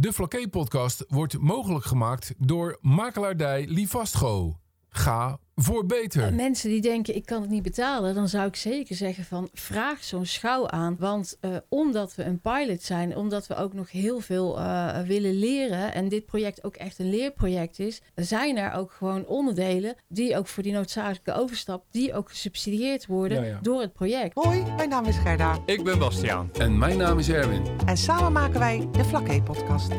De 0.00 0.12
Flaké-podcast 0.12 1.04
wordt 1.08 1.38
mogelijk 1.38 1.84
gemaakt 1.84 2.34
door 2.38 2.78
makelaardij 2.80 3.66
Livastgo. 3.66 4.56
Ga 4.98 5.38
voor 5.54 5.86
beter. 5.86 6.34
Mensen 6.34 6.70
die 6.70 6.80
denken 6.80 7.16
ik 7.16 7.26
kan 7.26 7.40
het 7.40 7.50
niet 7.50 7.62
betalen, 7.62 8.14
dan 8.14 8.28
zou 8.28 8.46
ik 8.46 8.56
zeker 8.56 8.96
zeggen 8.96 9.24
van 9.24 9.48
vraag 9.52 10.04
zo'n 10.04 10.26
schouw 10.26 10.68
aan. 10.68 10.96
Want 10.98 11.38
uh, 11.40 11.56
omdat 11.68 12.14
we 12.14 12.24
een 12.24 12.40
pilot 12.40 12.82
zijn, 12.82 13.16
omdat 13.16 13.46
we 13.46 13.54
ook 13.54 13.72
nog 13.72 13.90
heel 13.90 14.20
veel 14.20 14.58
uh, 14.58 15.00
willen 15.00 15.38
leren 15.38 15.94
en 15.94 16.08
dit 16.08 16.26
project 16.26 16.64
ook 16.64 16.76
echt 16.76 16.98
een 16.98 17.10
leerproject 17.10 17.78
is, 17.78 18.02
zijn 18.14 18.56
er 18.56 18.72
ook 18.72 18.92
gewoon 18.92 19.26
onderdelen 19.26 19.94
die 20.08 20.36
ook 20.36 20.46
voor 20.46 20.62
die 20.62 20.72
noodzakelijke 20.72 21.32
overstap, 21.32 21.84
die 21.90 22.14
ook 22.14 22.28
gesubsidieerd 22.28 23.06
worden 23.06 23.40
ja, 23.42 23.48
ja. 23.48 23.58
door 23.62 23.80
het 23.80 23.92
project. 23.92 24.34
Hoi, 24.34 24.64
mijn 24.76 24.88
naam 24.88 25.04
is 25.04 25.16
Gerda. 25.16 25.58
Ik 25.66 25.84
ben 25.84 25.98
Bastiaan. 25.98 26.50
En 26.58 26.78
mijn 26.78 26.98
naam 26.98 27.18
is 27.18 27.28
Erwin. 27.28 27.62
En 27.86 27.96
samen 27.96 28.32
maken 28.32 28.58
wij 28.58 28.88
de 28.92 29.04
Vlakke 29.04 29.42
podcast. 29.42 29.90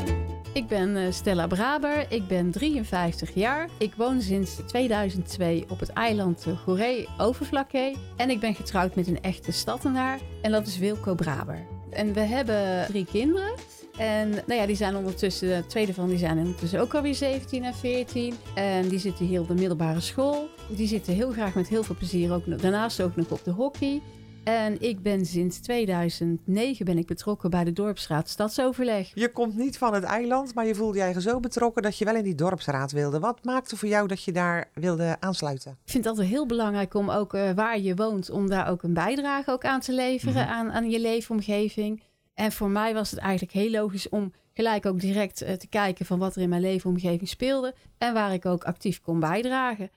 Ik 0.54 0.68
ben 0.68 0.96
uh, 0.96 1.12
Stella 1.12 1.48
Braber, 1.48 2.06
ik 2.12 2.28
ben 2.28 2.52
53 2.52 3.34
jaar. 3.34 3.70
Ik 3.78 3.94
woon 3.96 4.22
sinds 4.22 4.56
2002 4.68 5.66
op 5.70 5.80
het 5.80 5.90
eiland 5.90 6.46
uh, 6.48 6.58
Goeree 6.58 7.08
Overflakkee. 7.18 7.96
En 8.18 8.30
ik 8.30 8.40
ben 8.40 8.56
getrouwd 8.56 8.96
met 8.96 9.08
een 9.08 9.22
echte 9.22 9.52
stadtenaar 9.52 10.20
en 10.42 10.52
dat 10.52 10.68
is 10.68 10.78
Wilco 10.78 11.16
Braber. 11.16 11.66
En 11.90 12.14
we 12.14 12.20
hebben 12.20 12.86
drie 12.88 13.06
kinderen. 13.06 13.54
En 13.98 14.30
nou 14.30 14.54
ja, 14.54 14.66
die 14.66 14.76
zijn 14.76 14.96
ondertussen, 14.96 15.48
de 15.48 15.66
tweede 15.66 15.94
van 15.94 16.08
die 16.08 16.18
zijn 16.18 16.38
ondertussen 16.38 16.80
ook 16.80 16.96
alweer 16.96 17.16
17 17.16 17.64
en 17.64 17.76
14. 17.76 18.34
En 18.56 18.88
die 18.88 19.00
zitten 19.00 19.26
hier 19.26 19.42
op 19.42 19.48
de 19.48 19.54
middelbare 19.54 20.00
school. 20.00 20.50
Die 20.70 20.88
zitten 20.88 21.14
heel 21.14 21.32
graag 21.32 21.54
met 21.54 21.68
heel 21.68 21.84
veel 21.84 21.96
plezier 21.96 22.34
ook 22.34 22.62
daarnaast 22.62 23.02
ook 23.02 23.16
nog 23.16 23.32
op 23.32 23.44
de 23.44 23.52
hockey. 23.52 24.02
En 24.50 24.82
ik 24.82 25.02
ben 25.02 25.26
sinds 25.26 25.60
2009 25.60 26.86
ben 26.86 26.98
ik 26.98 27.06
betrokken 27.06 27.50
bij 27.50 27.64
de 27.64 27.74
Dorpsraad 27.74 28.30
Stadsoverleg. 28.30 29.12
Je 29.14 29.32
komt 29.32 29.56
niet 29.56 29.78
van 29.78 29.94
het 29.94 30.04
eiland, 30.04 30.54
maar 30.56 30.66
je 30.66 30.76
voelde 30.76 30.98
je 30.98 31.04
eigen 31.04 31.22
zo 31.22 31.40
betrokken 31.40 31.82
dat 31.82 31.98
je 31.98 32.06
wel 32.06 32.16
in 32.16 32.24
die 32.24 32.36
dorpsraad 32.36 32.92
wilde. 32.92 33.20
Wat 33.20 33.44
maakte 33.44 33.78
voor 33.78 33.88
jou 33.88 34.08
dat 34.08 34.24
je 34.24 34.32
daar 34.32 34.70
wilde 34.74 35.18
aansluiten? 35.20 35.72
Ik 35.72 35.92
vind 35.92 36.04
het 36.04 36.14
altijd 36.14 36.34
heel 36.34 36.46
belangrijk 36.46 36.94
om 36.94 37.10
ook 37.10 37.34
uh, 37.34 37.52
waar 37.52 37.80
je 37.80 37.96
woont, 37.96 38.30
om 38.30 38.50
daar 38.50 38.70
ook 38.70 38.84
een 38.84 38.94
bijdrage 38.94 39.52
ook 39.52 39.66
aan 39.66 39.80
te 39.80 39.94
leveren 39.94 40.44
mm-hmm. 40.44 40.58
aan, 40.58 40.72
aan 40.72 40.90
je 40.90 41.00
leefomgeving. 41.00 42.04
En 42.34 42.52
voor 42.52 42.70
mij 42.70 42.94
was 42.94 43.12
het 43.12 43.20
eigenlijk 43.20 43.54
heel 43.54 43.72
logisch 43.72 44.10
om 44.10 44.34
gelijk 44.54 44.86
ook 44.86 45.00
direct 45.00 45.44
uh, 45.44 45.52
te 45.52 45.68
kijken 45.68 46.06
van 46.06 46.20
wat 46.20 46.36
er 46.36 46.42
in 46.42 46.50
mijn 46.50 46.62
leefomgeving 46.62 47.30
speelde 47.30 47.76
en 47.98 48.14
waar 48.14 48.34
ik 48.34 48.46
ook 48.46 48.64
actief 48.64 49.02
kon 49.02 49.20
bijdragen. 49.20 49.90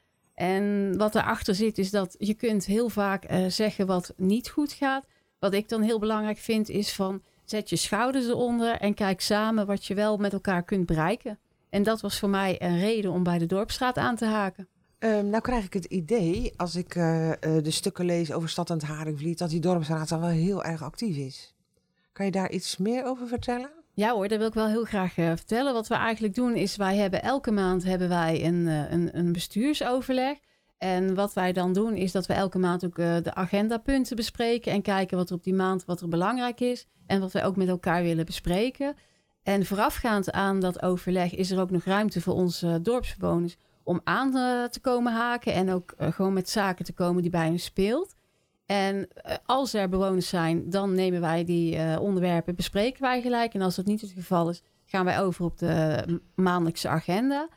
En 0.42 0.96
wat 0.96 1.14
erachter 1.14 1.54
zit 1.54 1.78
is 1.78 1.90
dat 1.90 2.14
je 2.18 2.34
kunt 2.34 2.64
heel 2.64 2.88
vaak 2.88 3.30
uh, 3.30 3.46
zeggen 3.46 3.86
wat 3.86 4.12
niet 4.16 4.48
goed 4.48 4.72
gaat. 4.72 5.06
Wat 5.38 5.54
ik 5.54 5.68
dan 5.68 5.82
heel 5.82 5.98
belangrijk 5.98 6.38
vind 6.38 6.68
is 6.68 6.92
van 6.92 7.22
zet 7.44 7.70
je 7.70 7.76
schouders 7.76 8.26
eronder 8.26 8.80
en 8.80 8.94
kijk 8.94 9.20
samen 9.20 9.66
wat 9.66 9.86
je 9.86 9.94
wel 9.94 10.16
met 10.16 10.32
elkaar 10.32 10.62
kunt 10.62 10.86
bereiken. 10.86 11.38
En 11.70 11.82
dat 11.82 12.00
was 12.00 12.18
voor 12.18 12.28
mij 12.28 12.62
een 12.62 12.78
reden 12.78 13.10
om 13.10 13.22
bij 13.22 13.38
de 13.38 13.46
Dorpsstraat 13.46 13.96
aan 13.96 14.16
te 14.16 14.24
haken. 14.24 14.68
Um, 14.98 15.28
nou 15.28 15.42
krijg 15.42 15.64
ik 15.64 15.72
het 15.72 15.84
idee, 15.84 16.52
als 16.56 16.76
ik 16.76 16.94
uh, 16.94 17.28
uh, 17.28 17.34
de 17.40 17.70
stukken 17.70 18.04
lees 18.04 18.32
over 18.32 18.48
Stad 18.48 18.70
en 18.70 18.76
het 18.76 18.84
Haringvliet, 18.84 19.38
dat 19.38 19.50
die 19.50 19.60
Dorpsraad 19.60 20.08
dan 20.08 20.20
wel 20.20 20.28
heel 20.28 20.64
erg 20.64 20.82
actief 20.82 21.16
is. 21.16 21.54
Kan 22.12 22.26
je 22.26 22.32
daar 22.32 22.50
iets 22.50 22.76
meer 22.76 23.04
over 23.04 23.26
vertellen? 23.26 23.70
Ja 23.94 24.12
hoor, 24.12 24.28
dat 24.28 24.38
wil 24.38 24.46
ik 24.46 24.54
wel 24.54 24.66
heel 24.66 24.84
graag 24.84 25.16
uh, 25.16 25.26
vertellen. 25.26 25.72
Wat 25.72 25.88
we 25.88 25.94
eigenlijk 25.94 26.34
doen 26.34 26.54
is, 26.54 26.76
wij 26.76 26.96
hebben 26.96 27.22
elke 27.22 27.50
maand 27.50 27.84
hebben 27.84 28.08
wij 28.08 28.44
een, 28.44 28.66
uh, 28.66 28.90
een, 28.90 29.18
een, 29.18 29.32
bestuursoverleg. 29.32 30.38
En 30.78 31.14
wat 31.14 31.32
wij 31.32 31.52
dan 31.52 31.72
doen 31.72 31.94
is 31.94 32.12
dat 32.12 32.26
we 32.26 32.32
elke 32.32 32.58
maand 32.58 32.84
ook 32.84 32.98
uh, 32.98 33.16
de 33.22 33.34
agendapunten 33.34 34.16
bespreken 34.16 34.72
en 34.72 34.82
kijken 34.82 35.16
wat 35.16 35.28
er 35.28 35.34
op 35.34 35.44
die 35.44 35.54
maand 35.54 35.84
wat 35.84 36.00
er 36.00 36.08
belangrijk 36.08 36.60
is 36.60 36.86
en 37.06 37.20
wat 37.20 37.32
wij 37.32 37.44
ook 37.44 37.56
met 37.56 37.68
elkaar 37.68 38.02
willen 38.02 38.26
bespreken. 38.26 38.94
En 39.42 39.66
voorafgaand 39.66 40.32
aan 40.32 40.60
dat 40.60 40.82
overleg 40.82 41.34
is 41.34 41.50
er 41.50 41.60
ook 41.60 41.70
nog 41.70 41.84
ruimte 41.84 42.20
voor 42.20 42.34
onze 42.34 42.78
dorpsbewoners 42.82 43.56
om 43.82 44.00
aan 44.04 44.30
te 44.70 44.80
komen 44.80 45.12
haken 45.12 45.52
en 45.52 45.70
ook 45.70 45.94
gewoon 45.98 46.32
met 46.32 46.48
zaken 46.48 46.84
te 46.84 46.92
komen 46.92 47.22
die 47.22 47.30
bij 47.30 47.46
hen 47.46 47.58
speelt. 47.58 48.14
En 48.72 48.96
uh, 48.96 49.34
als 49.46 49.74
er 49.74 49.88
bewoners 49.88 50.28
zijn, 50.28 50.70
dan 50.70 50.94
nemen 50.94 51.20
wij 51.20 51.44
die 51.44 51.76
uh, 51.76 52.00
onderwerpen, 52.00 52.54
bespreken 52.54 53.02
wij 53.02 53.22
gelijk. 53.22 53.54
En 53.54 53.60
als 53.60 53.74
dat 53.74 53.84
niet 53.84 54.00
het 54.00 54.10
geval 54.10 54.50
is, 54.50 54.62
gaan 54.84 55.04
wij 55.04 55.20
over 55.20 55.44
op 55.44 55.58
de 55.58 56.04
maandelijkse 56.34 56.88
agenda. 56.88 57.48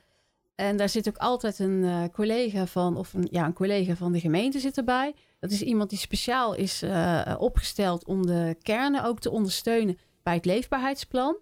En 0.56 0.78
daar 0.78 0.90
zit 0.90 1.08
ook 1.08 1.18
altijd 1.18 1.60
een 1.60 1.84
uh, 1.84 2.04
collega 2.14 2.66
van, 2.66 2.98
of 2.98 3.14
een, 3.14 3.28
ja, 3.32 3.46
een 3.46 3.54
collega 3.54 3.96
van 3.96 4.12
de 4.12 4.20
gemeente 4.20 4.60
zit 4.60 4.78
erbij. 4.78 5.14
Dat 5.40 5.52
is 5.52 5.62
iemand 5.62 5.90
die 5.90 6.00
speciaal 6.00 6.56
is 6.56 6.84
opgesteld 7.38 8.06
om 8.06 8.26
de 8.26 8.58
kernen 8.62 9.04
ook 9.04 9.20
te 9.20 9.32
ondersteunen 9.32 9.98
bij 10.24 10.34
het 10.34 10.46
leefbaarheidsplan. 10.46 11.38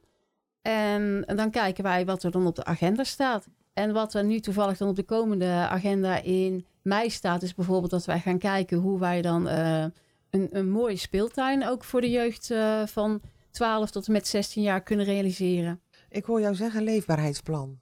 En, 0.62 1.24
en 1.26 1.36
dan 1.36 1.52
kijken 1.52 1.84
wij 1.84 2.06
wat 2.06 2.24
er 2.24 2.32
dan 2.32 2.48
op 2.48 2.56
de 2.56 2.66
agenda 2.66 3.04
staat. 3.04 3.48
En 3.74 3.94
wat 3.94 4.14
er 4.14 4.24
nu 4.24 4.40
toevallig 4.40 4.78
dan 4.78 4.90
op 4.90 4.96
de 4.96 5.04
komende 5.04 5.52
agenda 5.52 6.22
in 6.22 6.66
mei 6.84 7.10
staat, 7.10 7.42
is 7.42 7.56
bijvoorbeeld 7.56 7.92
dat 7.92 8.06
wij 8.06 8.20
gaan 8.20 8.38
kijken 8.38 8.78
hoe 8.78 9.00
wij 9.00 9.22
dan 9.22 9.48
uh, 9.48 9.86
een, 10.30 10.48
een 10.52 10.70
mooie 10.70 10.96
speeltuin 10.96 11.68
ook 11.68 11.84
voor 11.84 12.02
de 12.02 12.10
jeugd 12.10 12.50
uh, 12.50 12.86
van 12.86 13.22
12 13.52 13.92
tot 13.92 14.06
en 14.08 14.12
met 14.12 14.28
16 14.28 14.64
jaar 14.64 14.82
kunnen 14.82 15.06
realiseren. 15.06 15.82
Ik 16.10 16.26
hoor 16.26 16.42
jou 16.42 16.56
zeggen 16.56 16.84
leefbaarheidsplan. 16.84 17.80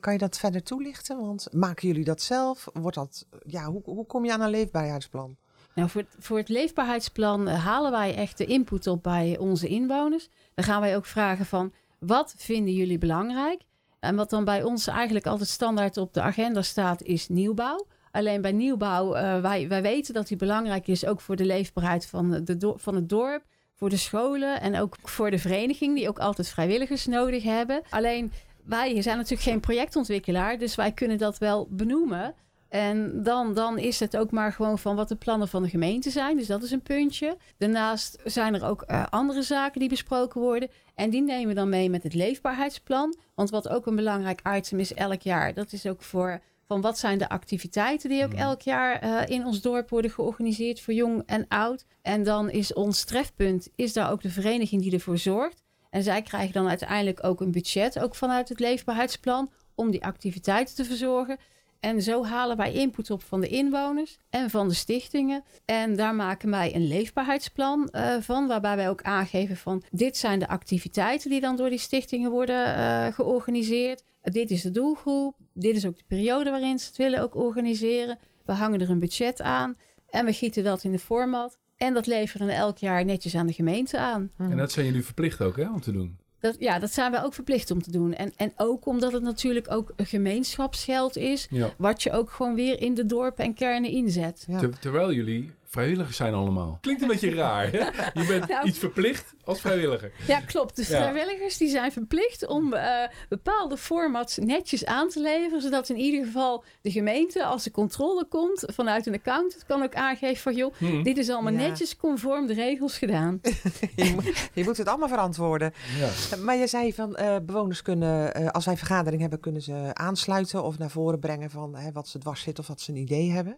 Kan 0.00 0.12
je 0.12 0.18
dat 0.18 0.38
verder 0.38 0.62
toelichten? 0.62 1.20
Want 1.20 1.48
maken 1.52 1.88
jullie 1.88 2.04
dat 2.04 2.22
zelf? 2.22 2.68
Wordt 2.72 2.96
dat, 2.96 3.26
ja, 3.46 3.64
hoe, 3.64 3.82
hoe 3.84 4.06
kom 4.06 4.24
je 4.24 4.32
aan 4.32 4.40
een 4.40 4.50
leefbaarheidsplan? 4.50 5.36
Nou, 5.74 5.88
voor, 5.88 6.00
het, 6.00 6.14
voor 6.18 6.38
het 6.38 6.48
leefbaarheidsplan 6.48 7.48
uh, 7.48 7.64
halen 7.64 7.90
wij 7.90 8.14
echt 8.14 8.38
de 8.38 8.44
input 8.44 8.86
op 8.86 9.02
bij 9.02 9.38
onze 9.38 9.68
inwoners. 9.68 10.28
Dan 10.54 10.64
gaan 10.64 10.80
wij 10.80 10.96
ook 10.96 11.06
vragen 11.06 11.46
van, 11.46 11.72
wat 11.98 12.34
vinden 12.36 12.74
jullie 12.74 12.98
belangrijk? 12.98 13.62
En 14.00 14.16
wat 14.16 14.30
dan 14.30 14.44
bij 14.44 14.62
ons 14.62 14.86
eigenlijk 14.86 15.26
altijd 15.26 15.48
standaard 15.48 15.96
op 15.96 16.14
de 16.14 16.20
agenda 16.20 16.62
staat, 16.62 17.02
is 17.02 17.28
nieuwbouw. 17.28 17.86
Alleen 18.16 18.40
bij 18.40 18.52
nieuwbouw, 18.52 19.16
uh, 19.16 19.40
wij, 19.40 19.68
wij 19.68 19.82
weten 19.82 20.14
dat 20.14 20.28
die 20.28 20.36
belangrijk 20.36 20.86
is 20.86 21.06
ook 21.06 21.20
voor 21.20 21.36
de 21.36 21.44
leefbaarheid 21.44 22.06
van, 22.06 22.30
de, 22.44 22.74
van 22.76 22.94
het 22.94 23.08
dorp, 23.08 23.42
voor 23.74 23.88
de 23.88 23.96
scholen 23.96 24.60
en 24.60 24.78
ook 24.80 24.96
voor 25.02 25.30
de 25.30 25.38
vereniging, 25.38 25.96
die 25.96 26.08
ook 26.08 26.18
altijd 26.18 26.48
vrijwilligers 26.48 27.06
nodig 27.06 27.42
hebben. 27.42 27.82
Alleen 27.90 28.32
wij 28.64 29.02
zijn 29.02 29.16
natuurlijk 29.16 29.48
geen 29.48 29.60
projectontwikkelaar, 29.60 30.58
dus 30.58 30.74
wij 30.74 30.92
kunnen 30.92 31.18
dat 31.18 31.38
wel 31.38 31.68
benoemen. 31.70 32.34
En 32.68 33.22
dan, 33.22 33.54
dan 33.54 33.78
is 33.78 34.00
het 34.00 34.16
ook 34.16 34.30
maar 34.30 34.52
gewoon 34.52 34.78
van 34.78 34.96
wat 34.96 35.08
de 35.08 35.16
plannen 35.16 35.48
van 35.48 35.62
de 35.62 35.68
gemeente 35.68 36.10
zijn. 36.10 36.36
Dus 36.36 36.46
dat 36.46 36.62
is 36.62 36.70
een 36.70 36.82
puntje. 36.82 37.36
Daarnaast 37.58 38.18
zijn 38.24 38.54
er 38.54 38.64
ook 38.64 38.84
uh, 38.86 39.06
andere 39.10 39.42
zaken 39.42 39.80
die 39.80 39.88
besproken 39.88 40.40
worden. 40.40 40.68
En 40.94 41.10
die 41.10 41.22
nemen 41.22 41.48
we 41.48 41.54
dan 41.54 41.68
mee 41.68 41.90
met 41.90 42.02
het 42.02 42.14
leefbaarheidsplan. 42.14 43.16
Want 43.34 43.50
wat 43.50 43.68
ook 43.68 43.86
een 43.86 43.96
belangrijk 43.96 44.40
item 44.56 44.78
is 44.78 44.94
elk 44.94 45.20
jaar, 45.20 45.54
dat 45.54 45.72
is 45.72 45.86
ook 45.86 46.02
voor 46.02 46.40
van 46.66 46.80
wat 46.80 46.98
zijn 46.98 47.18
de 47.18 47.28
activiteiten 47.28 48.08
die 48.08 48.24
ook 48.24 48.32
mm. 48.32 48.38
elk 48.38 48.60
jaar 48.60 49.04
uh, 49.04 49.22
in 49.26 49.44
ons 49.46 49.60
dorp 49.60 49.90
worden 49.90 50.10
georganiseerd 50.10 50.80
voor 50.80 50.94
jong 50.94 51.22
en 51.26 51.48
oud. 51.48 51.84
En 52.02 52.22
dan 52.22 52.50
is 52.50 52.72
ons 52.72 53.04
trefpunt, 53.04 53.68
is 53.74 53.92
daar 53.92 54.10
ook 54.10 54.22
de 54.22 54.30
vereniging 54.30 54.82
die 54.82 54.92
ervoor 54.92 55.18
zorgt. 55.18 55.62
En 55.90 56.02
zij 56.02 56.22
krijgen 56.22 56.52
dan 56.52 56.68
uiteindelijk 56.68 57.24
ook 57.24 57.40
een 57.40 57.50
budget, 57.50 57.98
ook 57.98 58.14
vanuit 58.14 58.48
het 58.48 58.60
leefbaarheidsplan, 58.60 59.50
om 59.74 59.90
die 59.90 60.04
activiteiten 60.04 60.74
te 60.74 60.84
verzorgen. 60.84 61.38
En 61.80 62.02
zo 62.02 62.24
halen 62.24 62.56
wij 62.56 62.72
input 62.72 63.10
op 63.10 63.22
van 63.22 63.40
de 63.40 63.48
inwoners 63.48 64.18
en 64.30 64.50
van 64.50 64.68
de 64.68 64.74
stichtingen. 64.74 65.44
En 65.64 65.96
daar 65.96 66.14
maken 66.14 66.50
wij 66.50 66.74
een 66.74 66.88
leefbaarheidsplan 66.88 67.88
uh, 67.92 68.16
van, 68.20 68.46
waarbij 68.46 68.76
wij 68.76 68.88
ook 68.90 69.02
aangeven 69.02 69.56
van 69.56 69.82
dit 69.90 70.16
zijn 70.16 70.38
de 70.38 70.48
activiteiten 70.48 71.30
die 71.30 71.40
dan 71.40 71.56
door 71.56 71.68
die 71.68 71.78
stichtingen 71.78 72.30
worden 72.30 72.78
uh, 72.78 73.06
georganiseerd. 73.06 74.02
Dit 74.22 74.50
is 74.50 74.62
de 74.62 74.70
doelgroep, 74.70 75.36
dit 75.52 75.76
is 75.76 75.86
ook 75.86 75.96
de 75.96 76.04
periode 76.06 76.50
waarin 76.50 76.78
ze 76.78 76.86
het 76.86 76.96
willen 76.96 77.20
ook 77.20 77.34
organiseren. 77.34 78.18
We 78.44 78.52
hangen 78.52 78.80
er 78.80 78.90
een 78.90 78.98
budget 78.98 79.42
aan 79.42 79.76
en 80.10 80.24
we 80.24 80.32
gieten 80.32 80.64
dat 80.64 80.84
in 80.84 80.92
de 80.92 80.98
format. 80.98 81.58
En 81.76 81.94
dat 81.94 82.06
leveren 82.06 82.46
we 82.46 82.52
elk 82.52 82.78
jaar 82.78 83.04
netjes 83.04 83.34
aan 83.34 83.46
de 83.46 83.52
gemeente 83.52 83.98
aan. 83.98 84.30
En 84.36 84.56
dat 84.56 84.72
zijn 84.72 84.86
jullie 84.86 85.04
verplicht 85.04 85.40
ook 85.40 85.56
hè, 85.56 85.72
om 85.72 85.80
te 85.80 85.92
doen? 85.92 86.18
Dat, 86.46 86.56
ja, 86.58 86.78
dat 86.78 86.92
zijn 86.92 87.12
we 87.12 87.22
ook 87.22 87.34
verplicht 87.34 87.70
om 87.70 87.82
te 87.82 87.90
doen. 87.90 88.14
En, 88.14 88.32
en 88.36 88.52
ook 88.56 88.86
omdat 88.86 89.12
het 89.12 89.22
natuurlijk 89.22 89.70
ook 89.70 89.92
een 89.96 90.06
gemeenschapsgeld 90.06 91.16
is. 91.16 91.46
Ja. 91.50 91.70
Wat 91.78 92.02
je 92.02 92.12
ook 92.12 92.30
gewoon 92.30 92.54
weer 92.54 92.80
in 92.80 92.94
de 92.94 93.06
dorpen 93.06 93.44
en 93.44 93.54
kernen 93.54 93.90
inzet. 93.90 94.44
Ja. 94.48 94.58
Ter, 94.58 94.78
terwijl 94.78 95.12
jullie 95.12 95.50
vrijwilligers 95.76 96.16
zijn 96.16 96.34
allemaal. 96.34 96.78
Klinkt 96.80 97.02
een 97.02 97.08
beetje 97.08 97.34
raar. 97.34 97.70
Hè? 97.72 97.78
Je 98.20 98.26
bent 98.26 98.48
nou, 98.48 98.66
iets 98.66 98.78
verplicht 98.78 99.34
als 99.44 99.60
vrijwilliger. 99.60 100.12
Ja, 100.26 100.40
klopt. 100.40 100.76
De 100.76 100.84
vrijwilligers 100.84 101.56
die 101.56 101.68
zijn 101.68 101.92
verplicht 101.92 102.46
om 102.46 102.74
uh, 102.74 102.82
bepaalde 103.28 103.76
formats 103.76 104.36
netjes 104.36 104.84
aan 104.84 105.08
te 105.08 105.20
leveren. 105.20 105.62
Zodat 105.62 105.88
in 105.88 105.96
ieder 105.96 106.24
geval 106.24 106.64
de 106.82 106.90
gemeente, 106.90 107.44
als 107.44 107.62
de 107.62 107.70
controle 107.70 108.24
komt 108.24 108.64
vanuit 108.66 109.06
een 109.06 109.14
account, 109.14 109.54
het 109.54 109.64
kan 109.66 109.82
ook 109.82 109.94
aangeven 109.94 110.42
van 110.42 110.54
joh, 110.54 110.74
hmm. 110.76 111.02
dit 111.02 111.18
is 111.18 111.30
allemaal 111.30 111.52
ja. 111.52 111.58
netjes 111.58 111.96
conform 111.96 112.46
de 112.46 112.54
regels 112.54 112.98
gedaan. 112.98 113.40
je, 113.96 114.12
moet, 114.14 114.50
je, 114.54 114.64
moet, 114.64 114.76
het 114.76 114.88
allemaal 114.88 115.08
verantwoorden. 115.08 115.72
Ja. 115.98 116.36
Maar 116.36 116.56
je 116.56 116.66
zei 116.66 116.94
van 116.94 117.16
uh, 117.20 117.36
bewoners 117.42 117.82
kunnen, 117.82 118.40
uh, 118.40 118.48
als 118.48 118.64
wij 118.64 118.76
vergadering 118.76 119.20
hebben, 119.20 119.40
kunnen 119.40 119.62
ze 119.62 119.90
aansluiten 119.92 120.62
of 120.62 120.78
naar 120.78 120.90
voren 120.90 121.18
brengen 121.18 121.50
van 121.50 121.76
wat 121.92 122.08
ze 122.08 122.18
dwars 122.18 122.42
zit 122.42 122.58
of 122.58 122.66
wat 122.66 122.80
ze 122.80 122.90
een 122.90 122.98
idee 122.98 123.30
hebben. 123.30 123.56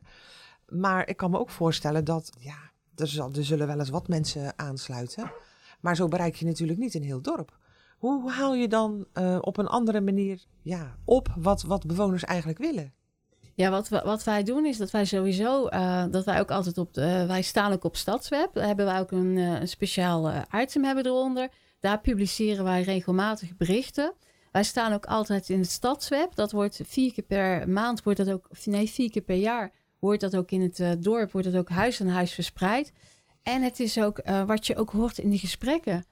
Maar 0.68 1.08
ik 1.08 1.16
kan 1.16 1.30
me 1.30 1.38
ook 1.38 1.50
voorstellen 1.50 2.04
dat, 2.04 2.30
ja, 2.38 2.56
er, 2.94 3.08
zullen 3.44 3.66
wel 3.66 3.78
eens 3.78 3.88
wat 3.88 4.08
mensen 4.08 4.52
aansluiten. 4.56 5.32
Maar 5.80 5.96
zo 5.96 6.08
bereik 6.08 6.34
je 6.34 6.44
natuurlijk 6.44 6.78
niet 6.78 6.94
een 6.94 7.02
heel 7.02 7.20
dorp. 7.20 7.56
Hoe 7.98 8.30
haal 8.30 8.54
je 8.54 8.68
dan 8.68 9.06
uh, 9.14 9.38
op 9.40 9.56
een 9.56 9.66
andere 9.66 10.00
manier 10.00 10.44
ja, 10.62 10.96
op 11.04 11.28
wat, 11.36 11.62
wat 11.62 11.86
bewoners 11.86 12.24
eigenlijk 12.24 12.58
willen? 12.58 12.92
Ja, 13.54 13.70
wat, 13.70 13.88
wat 13.88 14.24
wij 14.24 14.42
doen 14.42 14.66
is 14.66 14.76
dat 14.76 14.90
wij 14.90 15.04
sowieso, 15.04 15.68
uh, 15.68 16.04
dat 16.10 16.24
wij 16.24 16.40
ook 16.40 16.50
altijd 16.50 16.78
op, 16.78 16.94
de, 16.94 17.24
wij 17.26 17.42
staan 17.42 17.72
ook 17.72 17.84
op 17.84 17.96
Stadsweb. 17.96 18.54
Daar 18.54 18.66
hebben 18.66 18.84
wij 18.84 19.00
ook 19.00 19.10
een, 19.10 19.36
een 19.36 19.68
speciaal 19.68 20.32
item 20.54 20.84
hebben 20.84 21.06
eronder. 21.06 21.48
Daar 21.80 22.00
publiceren 22.00 22.64
wij 22.64 22.82
regelmatig 22.82 23.56
berichten. 23.56 24.12
Wij 24.52 24.62
staan 24.62 24.92
ook 24.92 25.06
altijd 25.06 25.48
in 25.48 25.58
het 25.58 25.70
Stadsweb. 25.70 26.34
Dat 26.34 26.52
wordt 26.52 26.80
vier 26.84 27.12
keer 27.12 27.24
per 27.24 27.68
maand, 27.68 28.02
wordt 28.02 28.18
dat 28.18 28.30
ook, 28.30 28.48
nee, 28.64 28.90
vier 28.90 29.10
keer 29.10 29.22
per 29.22 29.36
jaar 29.36 29.72
wordt 29.98 30.20
dat 30.20 30.36
ook 30.36 30.50
in 30.50 30.60
het 30.60 31.02
dorp, 31.02 31.32
wordt 31.32 31.52
dat 31.52 31.60
ook 31.60 31.68
huis 31.68 32.00
aan 32.00 32.08
huis 32.08 32.32
verspreid. 32.32 32.92
En 33.42 33.62
het 33.62 33.80
is 33.80 34.00
ook 34.00 34.20
uh, 34.24 34.44
wat 34.44 34.66
je 34.66 34.76
ook 34.76 34.90
hoort 34.90 35.18
in 35.18 35.30
die 35.30 35.38
gesprekken. 35.38 36.04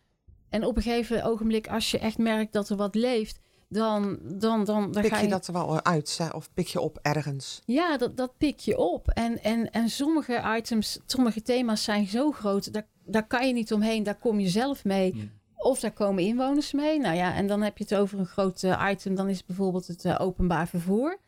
En 0.49 0.65
op 0.65 0.77
een 0.77 0.83
gegeven 0.83 1.25
ogenblik, 1.25 1.69
als 1.69 1.91
je 1.91 1.99
echt 1.99 2.19
merkt 2.19 2.53
dat 2.53 2.69
er 2.69 2.77
wat 2.77 2.95
leeft, 2.95 3.39
dan, 3.69 4.19
dan, 4.23 4.65
dan, 4.65 4.93
dan 4.93 5.03
pik 5.03 5.13
ga 5.13 5.21
je, 5.21 5.29
dat 5.29 5.47
er 5.47 5.53
wel 5.53 5.85
uit 5.85 6.21
of 6.33 6.51
pik 6.55 6.67
je 6.67 6.81
op 6.81 6.99
ergens? 7.03 7.63
Ja, 7.65 7.97
dat, 7.97 8.17
dat 8.17 8.37
pik 8.37 8.59
je 8.59 8.79
op. 8.79 9.09
En, 9.09 9.43
en, 9.43 9.71
en 9.71 9.89
sommige 9.89 10.57
items, 10.57 10.99
sommige 11.07 11.43
thema's 11.43 11.85
zijn 11.85 12.07
zo 12.07 12.33
groot, 12.33 12.73
daar, 12.73 12.87
daar 13.05 13.27
kan 13.27 13.47
je 13.47 13.53
niet 13.53 13.73
omheen, 13.73 14.03
daar 14.03 14.19
kom 14.19 14.41
je 14.41 14.49
zelf 14.49 14.85
mee. 14.85 15.31
Of 15.57 15.81
daar 15.81 15.93
komen 15.93 16.23
inwoners 16.23 16.73
mee. 16.73 17.01
Nou 17.01 17.17
ja, 17.17 17.35
en 17.35 17.47
dan 17.47 17.63
heb 17.63 17.79
je 17.79 17.85
het 17.85 17.95
over 17.95 18.19
een 18.19 18.27
groot 18.27 18.63
uh, 18.63 18.89
item, 18.91 19.15
dan 19.15 19.29
is 19.29 19.37
het 19.37 19.47
bijvoorbeeld 19.47 19.87
het 19.87 20.05
uh, 20.05 20.17
openbaar 20.19 20.69
vervoer. 20.69 21.19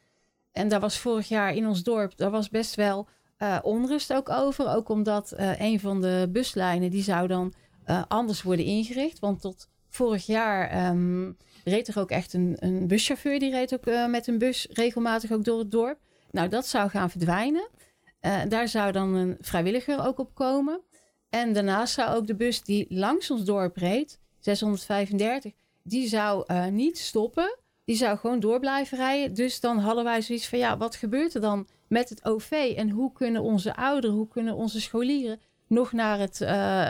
En 0.59 0.69
daar 0.69 0.81
was 0.81 0.99
vorig 0.99 1.29
jaar 1.29 1.55
in 1.55 1.67
ons 1.67 1.83
dorp, 1.83 2.17
daar 2.17 2.31
was 2.31 2.49
best 2.49 2.75
wel 2.75 3.09
uh, 3.39 3.59
onrust 3.63 4.13
ook 4.13 4.29
over. 4.29 4.69
Ook 4.69 4.89
omdat 4.89 5.35
een 5.37 5.81
van 5.81 6.01
de 6.01 6.29
buslijnen, 6.33 6.91
die 6.91 7.03
zou 7.03 7.27
dan 7.27 7.53
uh, 7.87 8.03
anders 8.09 8.43
worden 8.43 8.65
ingericht. 8.65 9.19
Want 9.19 9.41
tot 9.41 9.69
vorig 9.89 10.27
jaar 10.27 10.89
um, 10.91 11.37
reed 11.65 11.89
er 11.89 11.99
ook 11.99 12.11
echt 12.11 12.33
een, 12.33 12.57
een 12.59 12.87
buschauffeur. 12.87 13.39
Die 13.39 13.51
reed 13.51 13.75
ook 13.75 14.09
met 14.09 14.27
een 14.27 14.39
bus 14.39 14.67
regelmatig 14.71 15.33
ook 15.33 15.45
door 15.45 15.59
het 15.59 15.71
dorp. 15.71 15.99
Nou, 16.31 16.49
dat 16.49 16.67
zou 16.67 16.91
gaan 16.91 17.11
verdwijnen. 17.11 17.69
Daar 18.49 18.69
zou 18.69 18.93
dan 18.93 19.15
een 19.15 19.37
vrijwilliger 19.41 20.07
ook 20.07 20.19
op 20.19 20.35
komen. 20.35 20.81
En 21.31 21.53
daarnaast 21.53 21.95
zou 21.95 22.17
ook 22.17 22.27
de 22.27 22.35
bus 22.35 22.63
die 22.63 22.87
langs 22.89 23.31
ons 23.31 23.45
dorp 23.45 23.77
reed, 23.77 24.19
635, 24.39 25.53
die 25.83 26.09
zou 26.09 26.53
niet 26.71 26.99
stoppen. 26.99 27.57
Die 27.89 27.97
zou 27.97 28.19
gewoon 28.19 28.41
door 28.41 28.61
blijven 28.61 28.99
rijden. 28.99 29.35
Dus 29.35 29.61
dan 29.61 29.79
hadden 29.79 30.05
wij 30.05 30.23
zoiets 30.23 30.49
van, 30.49 30.59
ja, 30.59 30.77
wat 30.77 30.97
gebeurt 30.97 31.35
er 31.35 31.41
dan 31.41 31.67
met 31.87 32.09
het 32.09 32.25
OV? 32.25 32.75
En 32.77 32.91
hoe 32.91 33.13
kunnen 33.13 33.43
onze 33.43 33.77
ouderen, 33.77 34.17
hoe 34.17 34.29
kunnen 34.29 34.55
onze 34.55 34.81
scholieren 34.81 35.41
nog 35.67 35.93
naar, 35.93 36.19
het, 36.19 36.41
uh, 36.41 36.49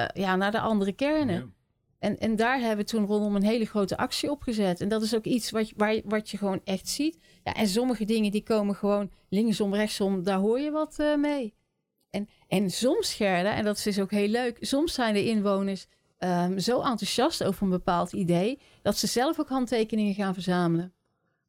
ja, 0.09 0.37
naar 0.37 0.51
de 0.51 0.61
andere 0.61 0.93
kernen. 0.93 1.35
Ja. 1.35 1.47
En, 1.99 2.19
en 2.19 2.37
daar 2.37 2.59
hebben 2.59 2.85
we 2.85 2.91
toen 2.91 3.07
rondom 3.07 3.37
een 3.37 3.43
hele 3.43 3.65
grote 3.65 3.97
actie 3.97 4.31
opgezet. 4.31 4.81
En 4.81 4.89
dat 4.89 5.03
is 5.03 5.15
ook 5.15 5.25
iets 5.25 5.51
wat, 5.51 5.73
waar, 5.77 6.01
wat 6.05 6.31
je 6.31 6.37
gewoon 6.37 6.61
echt 6.65 6.89
ziet. 6.89 7.19
Ja, 7.45 7.55
en 7.55 7.69
sommige 7.69 8.05
dingen 8.05 8.31
die 8.31 8.43
komen 8.43 8.75
gewoon 8.75 9.11
linksom, 9.29 9.75
rechtsom, 9.75 10.23
daar 10.23 10.39
hoor 10.39 10.61
je 10.61 10.71
wat 10.71 10.97
uh, 11.01 11.17
mee. 11.17 11.55
En, 12.11 12.29
en 12.49 12.71
soms, 12.71 13.15
Gerda, 13.15 13.55
en 13.55 13.65
dat 13.65 13.87
is 13.87 14.01
ook 14.01 14.11
heel 14.11 14.29
leuk, 14.29 14.57
soms 14.61 14.95
zijn 14.95 15.15
de 15.15 15.25
inwoners 15.25 15.87
um, 16.19 16.59
zo 16.59 16.81
enthousiast 16.83 17.45
over 17.45 17.63
een 17.63 17.71
bepaald 17.71 18.13
idee, 18.13 18.59
dat 18.89 18.97
ze 18.97 19.07
zelf 19.07 19.41
ook 19.41 19.49
handtekeningen 19.49 20.15
gaan 20.15 20.35
verzamelen. 20.35 20.93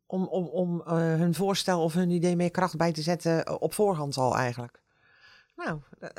Om, 0.06 0.28
om, 0.28 0.46
om 0.46 0.84
uh, 0.88 0.94
hun 0.96 1.34
voorstel 1.34 1.84
of 1.84 1.94
hun 1.94 2.10
idee 2.10 2.36
meer 2.36 2.52
kracht 2.52 2.78
bij 2.78 2.92
te 2.92 3.02
zetten 3.02 3.62
op 3.62 3.74
voorhand 3.74 4.18
al 4.18 4.38
eigenlijk. 4.38 4.82
Nou, 5.56 5.80
uh, 6.02 6.10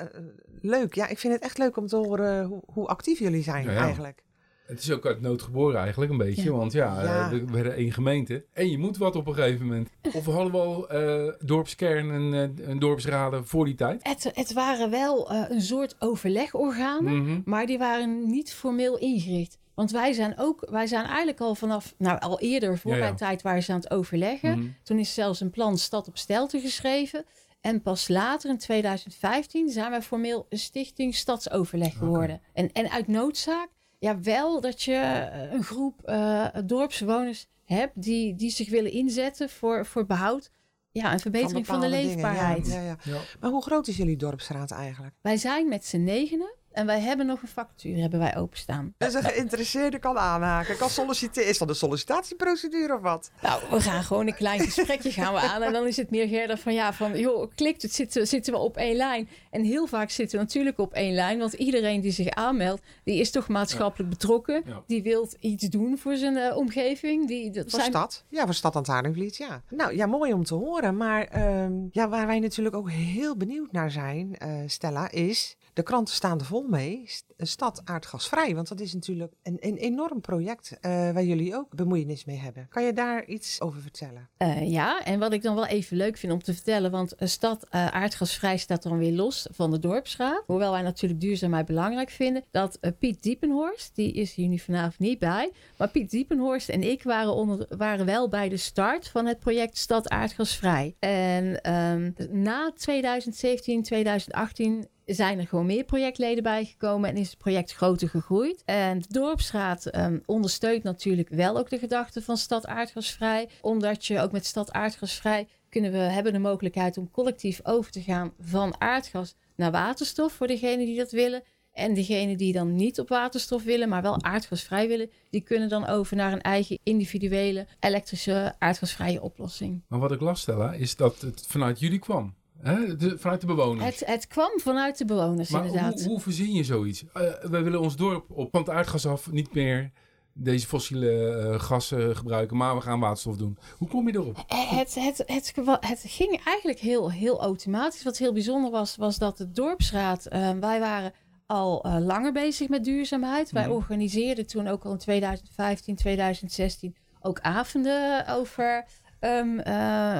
leuk. 0.61 0.94
Ja, 0.94 1.08
ik 1.08 1.19
vind 1.19 1.32
het 1.32 1.43
echt 1.43 1.58
leuk 1.58 1.76
om 1.76 1.87
te 1.87 1.96
horen 1.96 2.44
hoe, 2.44 2.62
hoe 2.67 2.87
actief 2.87 3.19
jullie 3.19 3.43
zijn 3.43 3.64
ja, 3.64 3.72
ja. 3.72 3.81
eigenlijk. 3.81 4.22
Het 4.67 4.78
is 4.78 4.90
ook 4.90 5.06
uit 5.06 5.20
nood 5.20 5.43
geboren 5.43 5.81
eigenlijk 5.81 6.11
een 6.11 6.19
beetje. 6.19 6.43
Ja. 6.43 6.50
Want 6.50 6.72
ja, 6.72 7.02
ja. 7.02 7.31
we 7.31 7.44
werden 7.44 7.75
één 7.75 7.93
gemeente. 7.93 8.44
En 8.52 8.70
je 8.70 8.78
moet 8.78 8.96
wat 8.96 9.16
op 9.16 9.26
een 9.26 9.34
gegeven 9.34 9.66
moment. 9.66 9.88
Of 10.16 10.25
we 10.25 10.31
hadden 10.31 10.52
wel 10.52 10.94
uh, 10.94 11.32
dorpskern 11.38 12.11
en 12.11 12.32
uh, 12.32 12.69
een 12.69 12.78
dorpsraden 12.78 13.46
voor 13.46 13.64
die 13.64 13.75
tijd? 13.75 14.00
Het, 14.02 14.31
het 14.34 14.52
waren 14.52 14.90
wel 14.90 15.32
uh, 15.32 15.44
een 15.49 15.61
soort 15.61 15.96
overlegorganen. 15.99 17.14
Mm 17.14 17.26
-hmm. 17.26 17.43
Maar 17.44 17.66
die 17.66 17.78
waren 17.78 18.31
niet 18.31 18.52
formeel 18.52 18.99
ingericht. 18.99 19.58
Want 19.81 19.93
wij 19.93 20.12
zijn 20.12 20.38
ook, 20.38 20.67
wij 20.71 20.87
zijn 20.87 21.05
eigenlijk 21.05 21.41
al 21.41 21.55
vanaf, 21.55 21.94
nou 21.99 22.21
al 22.21 22.41
eerder 22.41 22.79
voor 22.79 22.97
mijn 22.97 23.17
tijd 23.17 23.43
waren 23.43 23.62
ze 23.62 23.73
aan 23.73 23.79
het 23.79 23.91
overleggen. 23.91 24.50
Mm 24.50 24.61
-hmm. 24.61 24.77
Toen 24.82 24.99
is 24.99 25.15
zelfs 25.15 25.41
een 25.41 25.50
plan 25.50 25.79
Stad 25.79 26.09
op 26.09 26.19
Stelte 26.19 26.61
geschreven. 26.61 27.25
En 27.61 27.82
pas 27.82 28.09
later, 28.09 28.50
in 28.50 28.59
2015, 28.59 29.69
zijn 29.69 29.91
wij 29.91 30.03
formeel 30.03 30.47
een 30.49 30.59
stichting 30.59 31.15
stadsoverleg 31.15 31.97
geworden. 31.97 32.37
Okay. 32.37 32.41
En, 32.53 32.73
en 32.73 32.91
uit 32.91 33.06
noodzaak, 33.06 33.69
ja, 33.99 34.21
wel 34.21 34.61
dat 34.61 34.82
je 34.82 35.29
een 35.53 35.65
groep 35.65 36.03
uh, 36.05 36.47
dorpsbewoners 36.65 37.47
hebt 37.65 38.03
die, 38.03 38.35
die 38.35 38.50
zich 38.50 38.71
willen 38.71 38.93
inzetten 38.93 39.50
voor, 39.50 39.87
voor 39.87 40.06
behoud. 40.06 40.50
Ja, 40.91 41.12
een 41.12 41.21
verbetering 41.21 41.67
van, 41.67 41.81
van 41.81 41.91
de 41.91 41.97
leefbaarheid. 41.97 42.65
Dingen, 42.65 42.83
ja, 42.83 42.97
ja, 43.05 43.12
ja. 43.12 43.21
Maar 43.41 43.50
hoe 43.50 43.62
groot 43.62 43.87
is 43.87 43.97
jullie 43.97 44.17
dorpsraad 44.17 44.71
eigenlijk? 44.71 45.15
Wij 45.21 45.37
zijn 45.37 45.69
met 45.69 45.87
z'n 45.87 46.03
negenen. 46.05 46.59
En 46.72 46.87
wij 46.87 47.00
hebben 47.00 47.26
nog 47.26 47.43
een 47.43 47.49
vacature, 47.49 48.00
hebben 48.00 48.19
wij 48.19 48.37
openstaan. 48.37 48.94
Dus 48.99 49.14
een 49.14 49.22
geïnteresseerde 49.22 49.99
kan 49.99 50.19
aanhaken, 50.19 50.76
kan 50.76 50.90
solliciteren. 50.90 51.49
Is 51.49 51.58
dat 51.58 51.69
een 51.69 51.75
sollicitatieprocedure 51.75 52.94
of 52.94 53.00
wat? 53.00 53.31
Nou, 53.43 53.62
we 53.70 53.81
gaan 53.81 54.02
gewoon 54.02 54.26
een 54.26 54.34
klein 54.34 54.61
gesprekje 54.61 55.11
gaan 55.11 55.34
we 55.34 55.40
aan. 55.40 55.62
En 55.62 55.72
dan 55.72 55.87
is 55.87 55.96
het 55.96 56.11
meer 56.11 56.28
Gerda 56.28 56.56
van 56.56 56.75
ja, 56.75 56.93
van 56.93 57.19
joh, 57.19 57.50
klikt 57.55 57.82
het, 57.82 57.94
zitten, 57.94 58.26
zitten 58.26 58.52
we 58.52 58.58
op 58.58 58.76
één 58.76 58.96
lijn. 58.96 59.28
En 59.50 59.64
heel 59.64 59.87
vaak 59.87 60.11
zitten 60.11 60.38
we 60.38 60.44
natuurlijk 60.44 60.78
op 60.78 60.93
één 60.93 61.14
lijn. 61.14 61.38
Want 61.38 61.52
iedereen 61.52 62.00
die 62.00 62.12
zich 62.12 62.28
aanmeldt, 62.28 62.82
die 63.05 63.20
is 63.20 63.31
toch 63.31 63.49
maatschappelijk 63.49 64.11
ja. 64.11 64.16
betrokken. 64.19 64.62
Ja. 64.66 64.82
Die 64.87 65.02
wil 65.02 65.28
iets 65.40 65.69
doen 65.69 65.99
voor 65.99 66.16
zijn 66.16 66.37
uh, 66.37 66.56
omgeving. 66.56 67.28
Die, 67.28 67.50
dat 67.50 67.70
voor 67.70 67.78
zijn... 67.81 67.93
stad? 67.93 68.25
Ja, 68.28 68.44
voor 68.44 68.55
stad 68.55 68.87
Haringvliet, 68.87 69.37
ja. 69.37 69.62
Nou, 69.69 69.96
ja, 69.96 70.06
mooi 70.06 70.32
om 70.32 70.44
te 70.44 70.55
horen. 70.55 70.96
Maar 70.96 71.52
um, 71.62 71.88
ja, 71.93 72.08
waar 72.08 72.26
wij 72.26 72.38
natuurlijk 72.38 72.76
ook 72.76 72.90
heel 72.90 73.37
benieuwd 73.37 73.73
naar 73.73 73.90
zijn, 73.90 74.37
uh, 74.43 74.55
Stella, 74.66 75.11
is... 75.11 75.56
De 75.72 75.82
kranten 75.82 76.14
staan 76.14 76.38
er 76.38 76.44
vol 76.44 76.67
mee. 76.69 77.05
Stad 77.37 77.81
aardgasvrij. 77.84 78.55
Want 78.55 78.69
dat 78.69 78.81
is 78.81 78.94
natuurlijk 78.94 79.32
een, 79.43 79.56
een 79.61 79.76
enorm 79.76 80.20
project 80.20 80.70
uh, 80.72 80.81
waar 80.90 81.25
jullie 81.25 81.55
ook 81.55 81.75
bemoeienis 81.75 82.25
mee 82.25 82.37
hebben. 82.37 82.67
Kan 82.69 82.84
je 82.84 82.93
daar 82.93 83.25
iets 83.25 83.61
over 83.61 83.81
vertellen? 83.81 84.28
Uh, 84.38 84.70
ja, 84.70 85.05
en 85.05 85.19
wat 85.19 85.32
ik 85.32 85.43
dan 85.43 85.55
wel 85.55 85.67
even 85.67 85.96
leuk 85.96 86.17
vind 86.17 86.32
om 86.32 86.43
te 86.43 86.55
vertellen. 86.55 86.90
Want 86.90 87.14
stad 87.19 87.70
aardgasvrij 87.70 88.56
staat 88.56 88.82
dan 88.82 88.99
weer 88.99 89.12
los 89.12 89.46
van 89.50 89.70
de 89.70 89.78
dorpsraad. 89.78 90.43
Hoewel 90.46 90.72
wij 90.72 90.82
natuurlijk 90.82 91.20
duurzaamheid 91.20 91.67
belangrijk 91.67 92.11
vinden. 92.11 92.44
Dat 92.50 92.78
Piet 92.99 93.23
Diepenhorst, 93.23 93.94
die 93.94 94.12
is 94.12 94.34
hier 94.34 94.49
nu 94.49 94.58
vanavond 94.58 94.99
niet 94.99 95.19
bij. 95.19 95.52
Maar 95.76 95.88
Piet 95.88 96.11
Diepenhorst 96.11 96.69
en 96.69 96.82
ik 96.82 97.02
waren, 97.02 97.34
onder, 97.34 97.66
waren 97.76 98.06
wel 98.06 98.28
bij 98.28 98.49
de 98.49 98.56
start 98.56 99.09
van 99.09 99.26
het 99.26 99.38
project 99.38 99.78
Stad 99.78 100.09
aardgasvrij. 100.09 100.95
En 100.99 101.73
um, 101.73 102.14
na 102.30 102.73
2017, 102.76 103.83
2018 103.83 104.88
zijn 105.07 105.38
er 105.38 105.47
gewoon 105.47 105.66
meer 105.66 105.85
projectleden 105.85 106.42
bijgekomen 106.42 107.11
en 107.11 107.16
is 107.16 107.30
het 107.30 107.38
project 107.38 107.73
groter 107.73 108.09
gegroeid. 108.09 108.62
En 108.64 109.00
de 109.00 109.07
dorpsraad 109.09 109.97
um, 109.97 110.23
ondersteunt 110.26 110.83
natuurlijk 110.83 111.28
wel 111.28 111.59
ook 111.59 111.71
de 111.71 111.78
gedachte 111.78 112.23
van 112.23 112.37
Stad 112.37 112.66
Aardgasvrij, 112.66 113.49
omdat 113.61 114.07
je 114.07 114.21
ook 114.21 114.33
met 114.33 114.47
Stad 114.47 114.73
Aardgasvrij 114.73 115.47
kunnen 115.71 115.92
we 115.92 115.99
hebben 115.99 116.33
de 116.33 116.38
mogelijkheid 116.38 116.99
om 116.99 117.11
collectief 117.11 117.61
over 117.62 117.90
te 117.90 118.02
gaan 118.02 118.33
van 118.40 118.80
aardgas 118.80 119.35
naar 119.57 119.71
waterstof 119.71 120.33
voor 120.33 120.47
degenen 120.47 120.87
die 120.87 120.97
dat 120.97 121.11
willen. 121.11 121.42
En 121.73 121.95
degenen 121.95 122.37
die 122.37 122.52
dan 122.52 122.75
niet 122.75 123.00
op 123.00 123.09
waterstof 123.09 123.62
willen, 123.62 123.88
maar 123.88 124.02
wel 124.02 124.23
aardgasvrij 124.23 124.88
willen, 124.88 125.11
die 125.30 125.40
kunnen 125.40 125.69
dan 125.69 125.87
over 125.87 126.16
naar 126.16 126.33
een 126.33 126.40
eigen 126.40 126.78
individuele 126.83 127.66
elektrische 127.80 128.54
aardgasvrije 128.59 129.23
oplossing. 129.23 129.83
Maar 129.88 129.99
wat 129.99 130.12
ik 130.12 130.21
las, 130.21 130.40
Stella, 130.40 130.73
is 130.73 130.97
dat 130.97 131.21
het 131.21 131.45
vanuit 131.47 131.78
jullie 131.78 131.99
kwam. 131.99 132.35
Hè? 132.62 132.97
De, 132.97 133.19
vanuit 133.19 133.40
de 133.40 133.47
bewoners? 133.47 133.85
Het, 133.85 134.09
het, 134.09 134.26
kwam 134.26 134.50
vanuit 134.61 134.99
de 134.99 135.05
bewoners, 135.05 135.50
maar 135.50 135.67
inderdaad. 135.67 136.00
Hoe, 136.00 136.09
hoe 136.09 136.21
verzin 136.21 136.52
je 136.52 136.64
zoiets? 136.64 137.02
Uh, 137.02 137.23
wij 137.43 137.62
willen 137.62 137.81
ons 137.81 137.97
dorp 137.97 138.31
op 138.31 138.52
het 138.52 138.71
aardgas 138.71 139.07
af 139.07 139.31
niet 139.31 139.55
meer 139.55 139.90
deze 140.33 140.67
fossiele 140.67 141.43
uh, 141.52 141.61
gassen 141.61 142.17
gebruiken, 142.17 142.57
maar 142.57 142.75
we 142.75 142.81
gaan 142.81 143.00
waterstof 143.00 143.37
doen. 143.37 143.59
Hoe 143.79 143.88
kom 143.88 144.09
je 144.09 144.14
erop? 144.14 144.45
Het, 144.47 144.95
het, 144.95 145.23
het, 145.26 145.55
het, 145.81 146.02
ging 146.07 146.40
eigenlijk 146.45 146.79
heel, 146.79 147.11
heel 147.11 147.40
automatisch. 147.40 148.02
Wat 148.02 148.19
heel 148.19 148.33
bijzonder 148.33 148.71
was, 148.71 148.97
was 148.97 149.19
dat 149.19 149.37
de 149.37 149.50
dorpsraad, 149.50 150.26
uh, 150.33 150.50
wij 150.50 150.81
waren 150.81 151.12
al 151.47 151.87
uh, 151.87 151.97
langer 151.99 152.33
bezig 152.33 152.69
met 152.69 152.85
duurzaamheid. 152.85 153.50
Wij 153.50 153.67
mm. 153.67 153.73
organiseerden 153.73 154.47
toen 154.47 154.67
ook 154.67 154.85
al 154.85 154.93
in 154.93 154.99
2015, 154.99 155.97
2016 155.97 156.97
ook 157.21 157.40
avonden 157.40 158.26
over 158.26 158.85
um, 159.21 159.61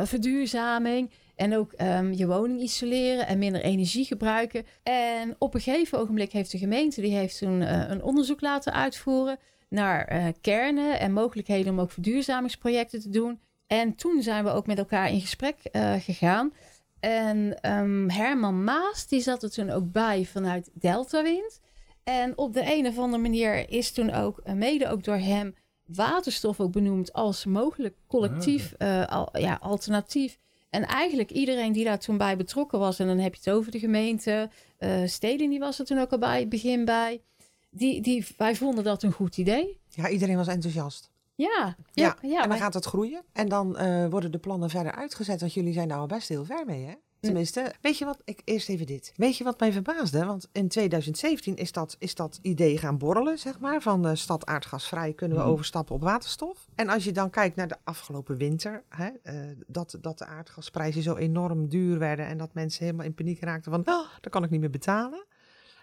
verduurzaming. 0.07 1.11
En 1.41 1.57
ook 1.57 1.73
um, 1.81 2.13
je 2.13 2.27
woning 2.27 2.61
isoleren 2.61 3.27
en 3.27 3.39
minder 3.39 3.61
energie 3.61 4.05
gebruiken. 4.05 4.67
En 4.83 5.35
op 5.39 5.55
een 5.55 5.61
gegeven 5.61 5.99
ogenblik 5.99 6.33
heeft 6.33 6.51
de 6.51 6.59
gemeente 6.59 7.01
die 7.01 7.15
heeft 7.15 7.39
toen 7.39 7.61
uh, 7.61 7.89
een 7.89 8.03
onderzoek 8.03 8.41
laten 8.41 8.73
uitvoeren 8.73 9.39
naar 9.69 10.13
uh, 10.13 10.27
kernen 10.41 11.01
en 11.01 11.13
mogelijkheden 11.13 11.73
om 11.73 11.81
ook 11.81 11.91
verduurzamingsprojecten 11.91 13.01
te 13.01 13.09
doen. 13.09 13.41
En 13.67 13.95
toen 13.95 14.23
zijn 14.23 14.45
we 14.45 14.51
ook 14.51 14.67
met 14.67 14.79
elkaar 14.79 15.11
in 15.11 15.21
gesprek 15.21 15.57
uh, 15.73 15.95
gegaan. 15.99 16.53
En 16.99 17.71
um, 17.73 18.11
Herman 18.11 18.65
Maas, 18.65 19.07
die 19.07 19.21
zat 19.21 19.43
er 19.43 19.51
toen 19.51 19.71
ook 19.71 19.93
bij 19.93 20.25
vanuit 20.25 20.71
Deltawind. 20.73 21.61
En 22.05 22.39
op 22.39 22.53
de 22.53 22.75
een 22.75 22.87
of 22.87 22.99
andere 22.99 23.23
manier 23.23 23.71
is 23.71 23.93
toen 23.93 24.13
ook, 24.13 24.43
mede 24.55 24.89
ook 24.89 25.05
door 25.05 25.19
hem, 25.19 25.55
waterstof 25.85 26.61
ook 26.61 26.73
benoemd 26.73 27.13
als 27.13 27.45
mogelijk 27.45 27.97
collectief 28.07 28.75
Ah, 28.79 29.07
al, 29.07 29.39
ja, 29.39 29.59
alternatief. 29.61 30.39
En 30.71 30.87
eigenlijk 30.87 31.31
iedereen 31.31 31.73
die 31.73 31.85
daar 31.85 31.99
toen 31.99 32.17
bij 32.17 32.37
betrokken 32.37 32.79
was, 32.79 32.99
en 32.99 33.07
dan 33.07 33.19
heb 33.19 33.35
je 33.35 33.41
het 33.45 33.55
over 33.55 33.73
de 33.73 33.79
gemeente, 33.79 34.51
uh, 34.79 35.07
Steding, 35.07 35.51
die 35.51 35.59
was 35.59 35.79
er 35.79 35.85
toen 35.85 35.99
ook 35.99 36.13
al 36.13 36.19
bij, 36.19 36.49
begin 36.49 36.85
bij. 36.85 37.23
Die, 37.71 38.01
die, 38.01 38.27
wij 38.37 38.57
vonden 38.57 38.85
dat 38.85 39.03
een 39.03 39.13
goed 39.13 39.37
idee. 39.37 39.81
Ja, 39.89 40.09
iedereen 40.09 40.37
was 40.37 40.47
enthousiast. 40.47 41.11
Ja, 41.35 41.77
ja, 41.93 42.17
ja, 42.23 42.43
en 42.43 42.49
dan 42.49 42.59
gaat 42.59 42.75
het 42.75 42.85
groeien. 42.85 43.23
En 43.33 43.49
dan 43.49 43.83
uh, 43.83 44.07
worden 44.07 44.33
de 44.33 44.39
plannen 44.39 44.71
verder 44.71 44.93
uitgezet. 44.93 45.41
Want 45.41 45.55
jullie 45.55 45.73
zijn 45.73 45.89
nou 45.89 46.01
al 46.01 46.07
best 46.07 46.29
heel 46.29 46.45
ver 46.45 46.65
mee, 46.67 46.85
hè? 46.85 46.95
Tenminste, 47.21 47.73
weet 47.81 47.99
je 47.99 48.05
wat? 48.05 48.21
Ik, 48.25 48.41
eerst 48.45 48.69
even 48.69 48.87
dit. 48.87 49.13
Weet 49.17 49.37
je 49.37 49.45
wat 49.45 49.61
mij 49.61 49.73
verbaasde? 49.73 50.25
Want 50.25 50.49
in 50.53 50.69
2017 50.69 51.57
is 51.57 51.73
dat, 51.73 51.97
is 51.99 52.15
dat 52.15 52.39
idee 52.43 52.79
gaan 52.79 52.99
borrelen, 52.99 53.39
zeg 53.39 53.61
maar. 53.61 53.81
Van 53.83 54.03
de 54.03 54.17
stad 54.17 54.47
aardgasvrij 54.47 55.13
kunnen 55.13 55.37
we 55.37 55.43
Mhm. 55.43 55.53
overstappen 55.53 55.95
op 55.95 56.03
waterstof. 56.03 56.67
En 56.75 56.89
als 56.89 57.05
je 57.05 57.13
dan 57.13 57.31
kijkt 57.31 57.57
naar 57.57 57.69
de 57.69 57.77
afgelopen 57.85 58.37
winter, 58.37 58.83
hè, 58.89 59.09
eh, 59.23 59.35
dat, 59.67 59.99
dat 60.01 60.19
de 60.19 60.27
aardgasprijzen 60.27 61.03
zo 61.03 61.17
enorm 61.17 61.69
duur 61.69 61.99
werden. 61.99 62.27
En 62.27 62.39
dat 62.39 62.55
mensen 62.55 62.85
helemaal 62.85 63.07
in 63.07 63.15
paniek 63.15 63.41
raakten 63.41 63.71
van, 63.73 63.81
oh, 63.81 64.07
dat 64.21 64.33
kan 64.33 64.45
ik 64.45 64.51
niet 64.51 64.61
meer 64.61 64.71
betalen. 64.71 65.25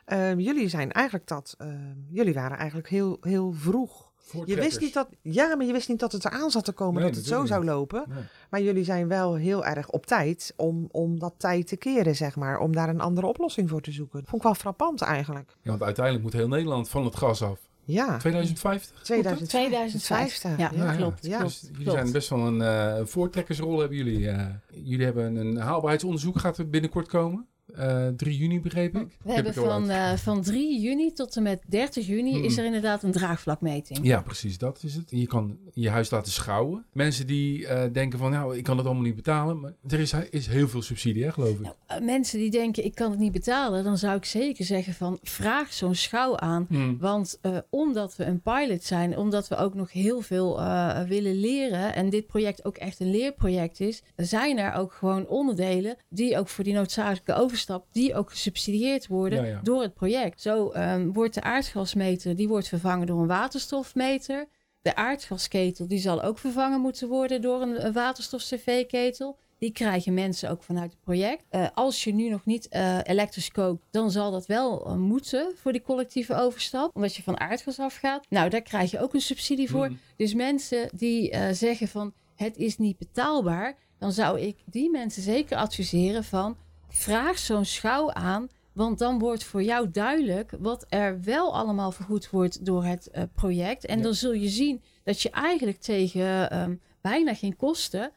Ehm, 0.05 0.39
jullie 0.39 0.67
zijn 0.67 0.91
eigenlijk 0.91 1.27
dat, 1.27 1.55
ehm, 1.57 1.95
jullie 2.09 2.33
waren 2.33 2.57
eigenlijk 2.57 2.89
heel, 2.89 3.17
heel 3.21 3.51
vroeg. 3.53 4.06
Je 4.45 4.55
wist 4.55 4.79
niet 4.79 4.93
dat, 4.93 5.07
ja, 5.21 5.55
maar 5.55 5.65
je 5.65 5.71
wist 5.73 5.89
niet 5.89 5.99
dat 5.99 6.11
het 6.11 6.25
eraan 6.25 6.51
zat 6.51 6.65
te 6.65 6.71
komen, 6.71 7.01
Nee, 7.01 7.09
dat 7.11 7.15
het 7.19 7.25
zo 7.27 7.45
zou 7.45 7.65
lopen. 7.65 8.03
Nee. 8.07 8.23
Maar 8.49 8.61
jullie 8.61 8.83
zijn 8.83 9.07
wel 9.07 9.35
heel 9.35 9.65
erg 9.65 9.89
op 9.89 10.05
tijd 10.05 10.53
om, 10.55 10.87
om 10.91 11.19
dat 11.19 11.33
tijd 11.37 11.67
te 11.67 11.75
keren, 11.77 12.15
zeg 12.15 12.35
maar. 12.35 12.59
Om 12.59 12.73
daar 12.75 12.89
een 12.89 13.01
andere 13.01 13.27
oplossing 13.27 13.69
voor 13.69 13.81
te 13.81 13.91
zoeken. 13.91 14.19
Vond 14.25 14.35
ik 14.35 14.41
wel 14.41 14.53
frappant 14.53 15.01
eigenlijk. 15.01 15.55
Ja, 15.61 15.69
want 15.69 15.83
uiteindelijk 15.83 16.23
moet 16.25 16.33
heel 16.33 16.47
Nederland 16.47 16.89
van 16.89 17.05
het 17.05 17.15
gas 17.15 17.43
af. 17.43 17.59
Ja, 17.85 18.17
2050? 18.17 19.01
2050. 19.01 20.57
Ja, 20.57 20.71
ja. 20.75 20.95
klopt. 20.95 21.25
Ja. 21.25 21.43
Dus 21.43 21.61
jullie 21.61 21.83
klopt. 21.83 21.91
zijn 21.99 22.11
best 22.11 22.29
wel 22.29 22.39
een 22.39 22.61
eh, 22.61 23.05
voortrekkersrol 23.05 23.79
hebben 23.79 23.97
jullie. 23.97 24.29
eh. 24.29 24.45
jullie 24.83 25.05
hebben 25.05 25.35
een 25.35 25.57
haalbaarheidsonderzoek 25.57 26.39
gaat 26.39 26.57
er 26.57 26.69
binnenkort 26.69 27.07
komen. 27.07 27.47
Eh 27.75 28.07
3 28.07 28.37
juni 28.37 28.61
begreep 28.61 28.95
ik. 28.95 29.07
We 29.23 29.31
Heb 29.31 29.35
hebben 29.45 29.63
ik 29.63 29.69
van, 29.69 29.89
eh, 29.89 30.13
van 30.13 30.41
3 30.41 30.79
juni 30.79 31.13
tot 31.13 31.35
en 31.35 31.43
met 31.43 31.61
30 31.67 32.07
juni 32.07 32.37
Mm. 32.37 32.43
is 32.43 32.57
er 32.57 32.65
inderdaad 32.65 33.03
een 33.03 33.11
draagvlakmeting. 33.11 33.99
Ja, 34.03 34.21
precies, 34.21 34.57
dat 34.57 34.83
is 34.83 34.95
het. 34.95 35.03
Je 35.09 35.27
kan 35.27 35.57
je 35.73 35.89
huis 35.89 36.09
laten 36.09 36.31
schouwen. 36.31 36.85
Mensen 36.91 37.27
die 37.27 37.67
eh, 37.67 37.93
denken 37.93 38.19
van, 38.19 38.31
nou, 38.31 38.57
ik 38.57 38.63
kan 38.63 38.77
het 38.77 38.85
allemaal 38.85 39.03
niet 39.03 39.15
betalen. 39.15 39.59
Maar 39.59 39.73
er 39.87 39.99
is, 39.99 40.13
is 40.29 40.47
heel 40.47 40.67
veel 40.67 40.81
subsidie, 40.81 41.23
hè, 41.23 41.31
geloof 41.31 41.59
ik. 41.59 41.59
Nou, 41.87 42.03
mensen 42.03 42.39
die 42.39 42.51
denken 42.51 42.85
ik 42.85 42.95
kan 42.95 43.11
het 43.11 43.19
niet 43.19 43.31
betalen, 43.31 43.83
dan 43.83 43.97
zou 43.97 44.15
ik 44.17 44.25
zeker 44.25 44.65
zeggen 44.65 44.93
van 44.93 45.19
vraag 45.21 45.73
zo'n 45.73 45.95
schouw 45.95 46.37
aan. 46.37 46.65
Hmm. 46.69 46.97
Want 46.99 47.37
eh, 47.41 47.57
omdat 47.69 48.15
we 48.15 48.25
een 48.25 48.41
pilot 48.41 48.83
zijn, 48.83 49.17
omdat 49.17 49.47
we 49.47 49.55
ook 49.55 49.73
nog 49.73 49.91
heel 49.91 50.21
veel 50.21 50.59
eh, 50.59 51.01
willen 51.03 51.35
leren 51.39 51.95
en 51.95 52.09
dit 52.09 52.27
project 52.27 52.65
ook 52.65 52.77
echt 52.77 52.99
een 52.99 53.11
leerproject 53.11 53.79
is, 53.79 54.03
zijn 54.15 54.57
er 54.57 54.73
ook 54.73 54.93
gewoon 54.93 55.27
onderdelen 55.27 55.95
die 56.09 56.37
ook 56.37 56.47
voor 56.47 56.63
die 56.63 56.73
noodzakelijke 56.73 57.33
overstap, 57.57 57.87
die 57.91 58.15
ook 58.15 58.29
gesubsidieerd 58.29 59.07
worden 59.07 59.43
Ja, 59.43 59.49
ja. 59.49 59.59
door 59.63 59.81
het 59.81 59.93
project. 59.93 60.41
Zo 60.41 60.69
ehm, 60.69 61.11
wordt 61.11 61.33
de 61.33 61.41
aardgasmeter, 61.41 62.35
die 62.35 62.47
wordt 62.47 62.67
vervangen 62.67 63.07
door 63.07 63.21
een 63.21 63.27
waterstofmeter. 63.27 64.47
De 64.81 64.95
aardgasketel, 64.95 65.87
die 65.87 65.99
zal 65.99 66.23
ook 66.23 66.37
vervangen 66.37 66.81
moeten 66.81 67.07
worden 67.07 67.41
door 67.41 67.61
een, 67.61 67.85
een 67.85 67.93
waterstof-cv-ketel. 67.93 69.37
Die 69.59 69.71
krijgen 69.71 70.13
mensen 70.13 70.49
ook 70.49 70.63
vanuit 70.63 70.91
het 70.91 71.01
project. 71.01 71.43
Eh, 71.49 71.67
als 71.73 72.03
je 72.03 72.13
nu 72.13 72.29
nog 72.29 72.45
niet 72.45 72.67
eh, 72.67 72.97
elektrisch 73.03 73.51
kookt, 73.51 73.83
dan 73.91 74.11
zal 74.11 74.31
dat 74.31 74.45
wel 74.45 74.85
eh, 74.85 74.95
moeten 74.95 75.51
voor 75.55 75.71
die 75.71 75.81
collectieve 75.81 76.35
overstap. 76.35 76.95
Omdat 76.95 77.15
je 77.15 77.23
van 77.23 77.39
aardgas 77.39 77.79
afgaat. 77.79 78.25
Nou, 78.29 78.49
daar 78.49 78.61
krijg 78.61 78.91
je 78.91 78.99
ook 78.99 79.13
een 79.13 79.21
subsidie 79.21 79.69
voor. 79.69 79.85
Hmm. 79.85 79.99
Dus 80.15 80.33
mensen 80.33 80.89
die 80.93 81.35
zeggen 81.53 81.87
van 81.87 82.13
het 82.35 82.57
is 82.57 82.77
niet 82.77 82.97
betaalbaar, 82.97 83.77
dan 83.99 84.11
zou 84.11 84.39
ik 84.39 84.57
die 84.65 84.89
mensen 84.89 85.21
zeker 85.21 85.57
adviseren 85.57 86.23
van 86.23 86.57
vraag 86.97 87.37
zo'n 87.37 87.65
schouw 87.65 88.11
aan. 88.11 88.47
Want 88.73 88.99
dan 88.99 89.19
wordt 89.19 89.43
voor 89.43 89.63
jou 89.63 89.89
duidelijk 89.91 90.51
wat 90.59 90.85
er 90.89 91.21
wel 91.23 91.55
allemaal 91.55 91.91
vergoed 91.91 92.29
wordt 92.29 92.65
door 92.65 92.83
het 92.83 93.07
eh, 93.09 93.23
project. 93.35 93.85
En 93.85 93.97
Ja. 93.97 94.03
dan 94.03 94.13
zul 94.13 94.33
je 94.33 94.47
zien 94.49 94.81
dat 95.03 95.21
je 95.21 95.29
eigenlijk 95.29 95.77
tegen 95.79 96.49
ehm, 96.49 96.75
bijna 97.01 97.33
geen 97.35 97.55
kosten. 97.55 98.11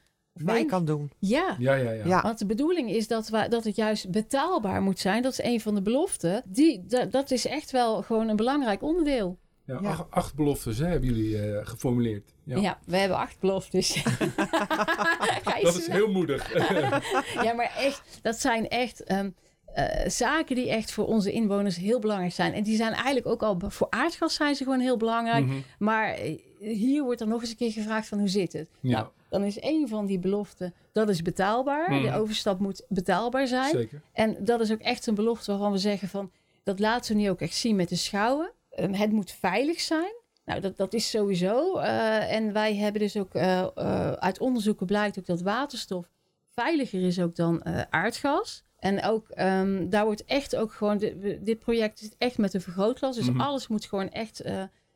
kan 0.67 0.85
doen. 0.85 1.11
Ja, 1.19 1.57
Ja, 1.59 1.75
ja, 1.75 1.91
ja. 1.91 2.05
Ja. 2.07 2.23
want 2.23 2.39
de 2.39 2.47
bedoeling 2.47 2.91
is 2.91 3.09
dat, 3.09 3.29
we, 3.29 3.47
dat 3.49 3.65
het 3.65 3.77
juist 3.77 4.11
betaalbaar 4.11 4.83
moet 4.83 4.99
zijn. 4.99 5.23
Dat 5.23 5.33
is 5.33 5.43
een 5.43 5.61
van 5.61 5.75
de 5.75 5.83
beloften. 5.83 6.43
Die, 6.47 6.85
da- 6.87 7.05
dat 7.05 7.31
is 7.31 7.47
echt 7.47 7.71
wel 7.71 8.03
gewoon 8.03 8.29
een 8.29 8.37
belangrijk 8.37 8.83
onderdeel. 8.83 9.39
Ja, 9.65 9.79
Ja. 9.83 9.89
Acht, 9.89 10.11
acht 10.11 10.35
beloftes 10.35 10.79
hè, 10.79 10.87
hebben 10.87 11.09
jullie 11.09 11.39
eh, 11.43 11.67
geformuleerd. 11.67 12.33
Ja. 12.57 12.61
Ja. 12.61 12.79
we 12.87 12.97
hebben 12.97 13.17
acht 13.17 13.41
beloftes. 13.41 13.95
Je 13.95 15.61
Dat 15.63 15.77
is 15.77 15.87
heel 15.87 16.11
moedig. 16.11 16.53
Ja, 17.45 17.53
maar 17.53 17.73
echt, 17.77 18.19
dat 18.23 18.41
zijn 18.41 18.69
echt 18.69 19.05
ehm, 19.05 19.31
eh, 19.75 20.09
zaken 20.09 20.55
die 20.57 20.71
echt 20.71 20.93
voor 20.93 21.07
onze 21.07 21.33
inwoners 21.33 21.77
heel 21.77 21.99
belangrijk 21.99 22.33
zijn. 22.33 22.53
En 22.53 22.63
die 22.63 22.77
zijn 22.77 22.93
eigenlijk 22.93 23.27
ook 23.27 23.43
al 23.43 23.61
voor 23.69 23.87
aardgas 23.91 24.35
zijn 24.35 24.55
ze 24.55 24.65
gewoon 24.65 24.81
heel 24.81 24.97
belangrijk. 24.97 25.45
Mhm. 25.45 25.59
Maar 25.79 26.13
eh, 26.13 26.39
hier 26.59 27.03
wordt 27.03 27.19
dan 27.19 27.29
nog 27.29 27.41
eens 27.41 27.51
een 27.51 27.57
keer 27.57 27.73
gevraagd 27.73 28.09
van 28.09 28.19
hoe 28.19 28.29
zit 28.29 28.53
het? 28.53 28.69
Ja. 28.81 28.91
Nou, 28.91 29.09
dan 29.29 29.45
is 29.45 29.63
een 29.63 29.89
van 29.89 30.07
die 30.07 30.19
beloften, 30.19 30.75
dat 30.93 31.09
is 31.09 31.23
betaalbaar. 31.23 31.91
Mhm. 31.91 32.03
De 32.03 32.15
overstap 32.19 32.59
moet 32.59 32.85
betaalbaar 32.89 33.47
zijn. 33.47 33.71
Zeker. 33.71 34.03
En 34.13 34.37
dat 34.45 34.61
is 34.61 34.73
ook 34.73 34.81
echt 34.81 35.07
een 35.07 35.15
belofte 35.15 35.51
waarvan 35.51 35.73
we 35.73 35.79
zeggen 35.79 36.09
van... 36.09 36.31
dat 36.63 36.79
laten 36.79 37.15
we 37.15 37.21
nu 37.21 37.31
ook 37.31 37.41
echt 37.41 37.55
zien 37.55 37.77
met 37.77 37.89
de 37.89 37.97
schouwen. 37.97 38.51
Ehm, 38.71 38.93
het 38.93 39.13
moet 39.13 39.33
veilig 39.33 39.81
zijn. 39.81 40.20
Nou, 40.51 40.63
dat, 40.63 40.77
dat 40.77 40.95
is 40.95 41.11
sowieso. 41.11 41.77
Eh, 41.77 42.33
en 42.33 42.53
wij 42.53 42.77
hebben 42.77 43.01
dus 43.01 43.17
ook... 43.17 43.35
eh, 43.35 43.61
eh, 43.61 44.13
uit 44.13 44.39
onderzoeken 44.39 44.87
blijkt 44.87 45.19
ook 45.19 45.27
dat 45.27 45.43
waterstof 45.43 46.07
veiliger 46.49 47.03
is 47.07 47.21
ook 47.21 47.37
dan 47.37 47.65
aardgas. 47.91 48.65
En 48.79 49.03
ook 49.03 49.29
ehm, 49.29 49.89
daar 49.89 50.05
wordt 50.05 50.25
echt 50.25 50.57
ook 50.57 50.73
gewoon... 50.73 50.99
Dit, 51.41 51.59
project 51.59 52.01
is 52.01 52.11
echt 52.19 52.39
met 52.39 52.55
een 52.55 52.61
vergrootglas. 52.61 53.17
Dus 53.17 53.31
Mhm. 53.31 53.41
alles 53.41 53.69
moet 53.69 53.85
gewoon 53.85 54.11
echt 54.11 54.43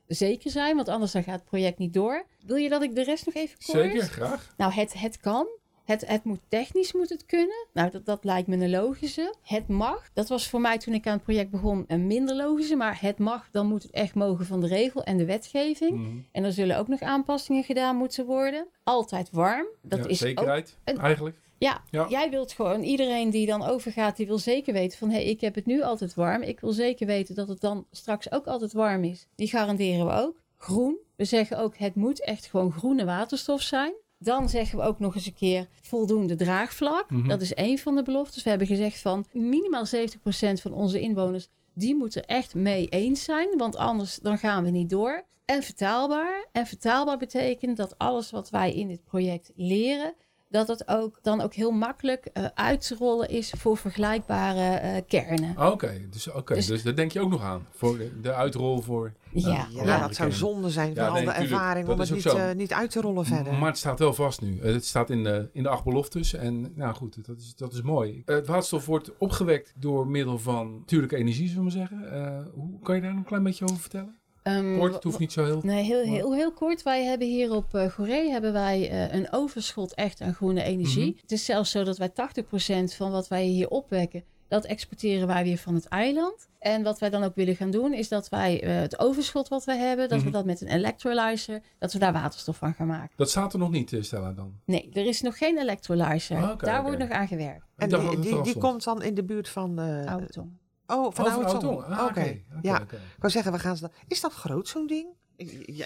zeker 0.06 0.50
zijn. 0.50 0.76
Want 0.76 0.88
anders 0.88 1.12
dan 1.12 1.22
gaat 1.22 1.34
het 1.34 1.44
project 1.44 1.78
niet 1.78 1.92
door. 1.92 2.26
Wil 2.46 2.56
je 2.56 2.68
dat 2.68 2.82
ik 2.82 2.94
de 2.94 3.04
rest 3.04 3.26
nog 3.26 3.34
even 3.34 3.58
kort? 3.66 3.78
Zeker, 3.78 4.02
graag. 4.02 4.54
Nou, 4.56 4.72
het, 4.72 4.92
het 4.92 5.18
kan. 5.18 5.46
Het, 5.84 6.06
het 6.06 6.24
moet 6.24 6.40
technisch 6.48 6.92
moet 6.92 7.08
het 7.08 7.26
kunnen. 7.26 7.66
Nou, 7.72 7.90
dat, 7.90 8.06
dat 8.06 8.24
lijkt 8.24 8.48
me 8.48 8.56
een 8.56 8.70
logische. 8.70 9.34
Het 9.42 9.68
mag. 9.68 10.08
Dat 10.12 10.28
was 10.28 10.48
voor 10.48 10.60
mij 10.60 10.78
toen 10.78 10.94
ik 10.94 11.06
aan 11.06 11.12
het 11.14 11.22
project 11.22 11.50
begon 11.50 11.84
een 11.88 12.06
minder 12.06 12.36
logische. 12.36 12.76
Maar 12.76 13.00
het 13.00 13.18
mag, 13.18 13.48
dan 13.52 13.66
moet 13.66 13.82
het 13.82 13.92
echt 13.92 14.14
mogen 14.14 14.46
van 14.46 14.60
de 14.60 14.66
regel 14.66 15.02
en 15.04 15.16
de 15.16 15.24
wetgeving. 15.24 15.98
Mhm. 15.98 16.16
En 16.32 16.44
er 16.44 16.52
zullen 16.52 16.78
ook 16.78 16.88
nog 16.88 17.00
aanpassingen 17.00 17.64
gedaan 17.64 17.96
moeten 17.96 18.26
worden. 18.26 18.66
Altijd 18.84 19.30
warm. 19.30 19.66
Dat 19.82 19.98
Ja, 19.98 20.04
is 20.04 20.10
ook 20.10 20.16
zekerheid, 20.28 20.76
een- 20.84 20.98
eigenlijk. 20.98 21.36
ja, 21.58 21.82
Ja. 21.90 22.06
jij 22.08 22.30
wilt 22.30 22.52
gewoon, 22.52 22.82
iedereen 22.82 23.30
die 23.30 23.46
dan 23.46 23.62
overgaat, 23.64 24.16
die 24.16 24.26
wil 24.26 24.38
zeker 24.38 24.72
weten 24.72 24.98
van 24.98 25.08
hé, 25.08 25.14
hey, 25.14 25.24
ik 25.24 25.40
heb 25.40 25.54
het 25.54 25.66
nu 25.66 25.82
altijd 25.82 26.14
warm. 26.14 26.42
Ik 26.42 26.60
wil 26.60 26.72
zeker 26.72 27.06
weten 27.06 27.34
dat 27.34 27.48
het 27.48 27.60
dan 27.60 27.86
straks 27.90 28.32
ook 28.32 28.46
altijd 28.46 28.72
warm 28.72 29.04
is. 29.04 29.26
Die 29.34 29.48
garanderen 29.48 30.06
we 30.06 30.12
ook. 30.12 30.42
Groen. 30.56 30.96
We 31.16 31.24
zeggen 31.24 31.58
ook, 31.58 31.76
het 31.76 31.94
moet 31.94 32.20
echt 32.24 32.46
gewoon 32.46 32.72
groene 32.72 33.04
waterstof 33.04 33.60
zijn. 33.60 33.92
Dan 34.24 34.48
zeggen 34.48 34.78
we 34.78 34.84
ook 34.84 34.98
nog 34.98 35.14
eens 35.14 35.26
een 35.26 35.34
keer 35.34 35.68
voldoende 35.80 36.34
draagvlak. 36.34 37.10
Mhm. 37.10 37.28
Dat 37.28 37.40
is 37.40 37.54
één 37.54 37.78
van 37.78 37.94
de 37.94 38.02
beloftes. 38.02 38.42
We 38.42 38.48
hebben 38.48 38.66
gezegd 38.66 38.98
van 38.98 39.24
minimaal 39.32 39.86
70% 39.86 40.60
van 40.60 40.72
onze 40.72 41.00
inwoners, 41.00 41.48
die 41.74 41.94
moeten 41.94 42.26
echt 42.26 42.54
mee 42.54 42.88
eens 42.88 43.24
zijn. 43.24 43.48
Want 43.56 43.76
anders 43.76 44.16
dan 44.16 44.38
gaan 44.38 44.64
we 44.64 44.70
niet 44.70 44.90
door. 44.90 45.24
En 45.44 45.62
vertaalbaar. 45.62 46.48
En 46.52 46.66
vertaalbaar 46.66 47.18
betekent 47.18 47.76
dat 47.76 47.98
alles 47.98 48.30
wat 48.30 48.50
wij 48.50 48.74
in 48.74 48.88
dit 48.88 49.04
project 49.04 49.52
leren, 49.54 50.14
dat 50.54 50.68
het 50.68 50.88
ook 50.88 51.18
dan 51.22 51.40
ook 51.40 51.54
heel 51.54 51.70
makkelijk 51.70 52.24
eh, 52.32 52.44
uit 52.54 52.86
te 52.86 52.94
rollen 52.94 53.28
is 53.28 53.52
voor 53.56 53.76
vergelijkbare 53.76 54.60
eh, 54.78 55.02
kernen. 55.08 55.72
Oké, 55.72 56.00
dus, 56.10 56.30
oké, 56.30 56.54
Dus- 56.54 56.66
dus 56.66 56.82
daar 56.82 56.94
denk 56.94 57.12
je 57.12 57.20
ook 57.20 57.30
nog 57.30 57.42
aan. 57.42 57.66
Voor 57.70 57.98
de, 57.98 58.20
de 58.20 58.32
uitrol 58.34 58.80
voor... 58.80 59.12
Ja, 59.32 59.66
Ja, 59.70 59.84
ja. 59.84 60.00
dat 60.00 60.14
zou 60.14 60.32
zonde 60.32 60.70
zijn 60.70 60.88
Ja, 60.94 60.94
van 60.94 61.06
al 61.06 61.12
nee, 61.14 61.24
de 61.24 61.30
ervaring 61.30 61.88
om 61.88 61.98
het 61.98 62.10
niet, 62.10 62.26
eh, 62.26 62.52
niet 62.52 62.72
uit 62.72 62.90
te 62.90 63.00
rollen 63.00 63.24
verder. 63.24 63.52
Maar 63.52 63.68
het 63.68 63.78
staat 63.78 63.98
wel 63.98 64.14
vast 64.14 64.40
nu. 64.40 64.58
Eh, 64.60 64.72
Het 64.72 64.84
staat 64.84 65.10
in 65.10 65.24
de, 65.24 65.48
in 65.52 65.62
de 65.62 65.68
acht 65.68 65.84
beloftes. 65.84 66.34
En 66.34 66.72
nou 66.74 66.94
goed, 66.94 67.26
dat 67.26 67.38
is, 67.38 67.54
dat 67.56 67.72
is 67.72 67.82
mooi. 67.82 68.22
Eh, 68.26 68.34
Het 68.34 68.46
waterstof 68.46 68.86
wordt 68.86 69.10
opgewekt 69.18 69.72
door 69.76 70.06
middel 70.06 70.38
van 70.38 70.78
natuurlijke 70.78 71.16
energie, 71.16 71.48
zullen 71.48 71.64
we 71.64 71.70
zeggen. 71.70 72.12
Eh, 72.12 72.46
hoe 72.54 72.80
kan 72.82 72.94
je 72.94 73.00
daar 73.00 73.10
een 73.10 73.24
klein 73.24 73.42
beetje 73.42 73.64
over 73.64 73.78
vertellen? 73.80 74.18
Ehm, 74.44 74.78
Kort, 74.78 74.94
het 74.94 75.02
hoeft 75.04 75.18
niet 75.18 75.32
zo 75.32 75.44
heel... 75.44 75.60
Nee, 75.62 75.82
heel, 75.84 76.02
heel, 76.02 76.34
heel 76.34 76.52
kort. 76.52 76.82
Wij 76.82 77.04
hebben 77.04 77.26
hier 77.28 77.52
op 77.54 77.74
eh 77.74 77.90
Goree 77.90 78.30
hebben 78.30 78.52
wij 78.52 78.90
eh, 78.90 79.12
een 79.18 79.32
overschot 79.32 79.94
echt 79.94 80.20
aan 80.20 80.34
groene 80.34 80.62
energie. 80.62 81.10
Mhm. 81.10 81.20
Het 81.20 81.32
is 81.32 81.44
zelfs 81.44 81.70
zo 81.70 81.84
dat 81.84 81.98
wij 81.98 82.08
80% 82.10 82.94
van 82.96 83.10
wat 83.10 83.28
wij 83.28 83.44
hier 83.44 83.68
opwekken, 83.68 84.24
dat 84.48 84.64
exporteren 84.64 85.26
wij 85.26 85.44
weer 85.44 85.56
van 85.58 85.74
het 85.74 85.88
eiland. 85.88 86.48
En 86.58 86.82
wat 86.82 86.98
wij 86.98 87.10
dan 87.10 87.22
ook 87.24 87.34
willen 87.34 87.56
gaan 87.56 87.70
doen, 87.70 87.92
is 87.92 88.08
dat 88.08 88.28
wij 88.28 88.62
eh, 88.62 88.74
het 88.80 88.98
overschot 88.98 89.48
wat 89.48 89.64
wij 89.64 89.78
hebben, 89.78 90.08
dat 90.08 90.18
Mhm. 90.18 90.26
we 90.26 90.32
dat 90.32 90.44
met 90.44 90.60
een 90.60 90.68
electrolyzer, 90.68 91.60
dat 91.78 91.92
we 91.92 91.98
daar 91.98 92.12
waterstof 92.12 92.56
van 92.56 92.74
gaan 92.74 92.86
maken. 92.86 93.12
Dat 93.16 93.30
staat 93.30 93.52
er 93.52 93.58
nog 93.58 93.70
niet, 93.70 93.96
Stella, 94.00 94.32
dan. 94.32 94.52
Nee, 94.64 94.90
er 94.92 95.06
is 95.06 95.20
nog 95.20 95.38
geen 95.38 95.58
electrolyzer. 95.58 96.36
Ah, 96.36 96.58
daar 96.58 96.82
wordt 96.82 96.98
nog 96.98 97.10
aan 97.10 97.28
gewerkt. 97.28 97.66
En 97.76 97.88
die, 97.88 98.42
die, 98.42 98.58
komt 98.58 98.84
dan 98.84 99.02
in 99.02 99.14
de 99.14 99.24
buurt 99.24 99.48
van... 99.48 99.78
eh, 99.78 100.12
Oude 100.12 100.26
tong. 100.28 100.50
Oh, 100.86 101.12
van 101.14 101.24
Oh. 101.64 101.90
Ah, 101.90 102.04
Oké. 102.04 102.40
Ja, 102.62 102.80
ik 102.80 102.88
wou 103.18 103.32
zeggen, 103.32 103.52
we 103.52 103.58
gaan 103.58 103.76
ze. 103.76 103.90
Is 104.08 104.20
dat 104.20 104.32
groot, 104.32 104.68
zo'n 104.68 104.86
ding? 104.86 105.06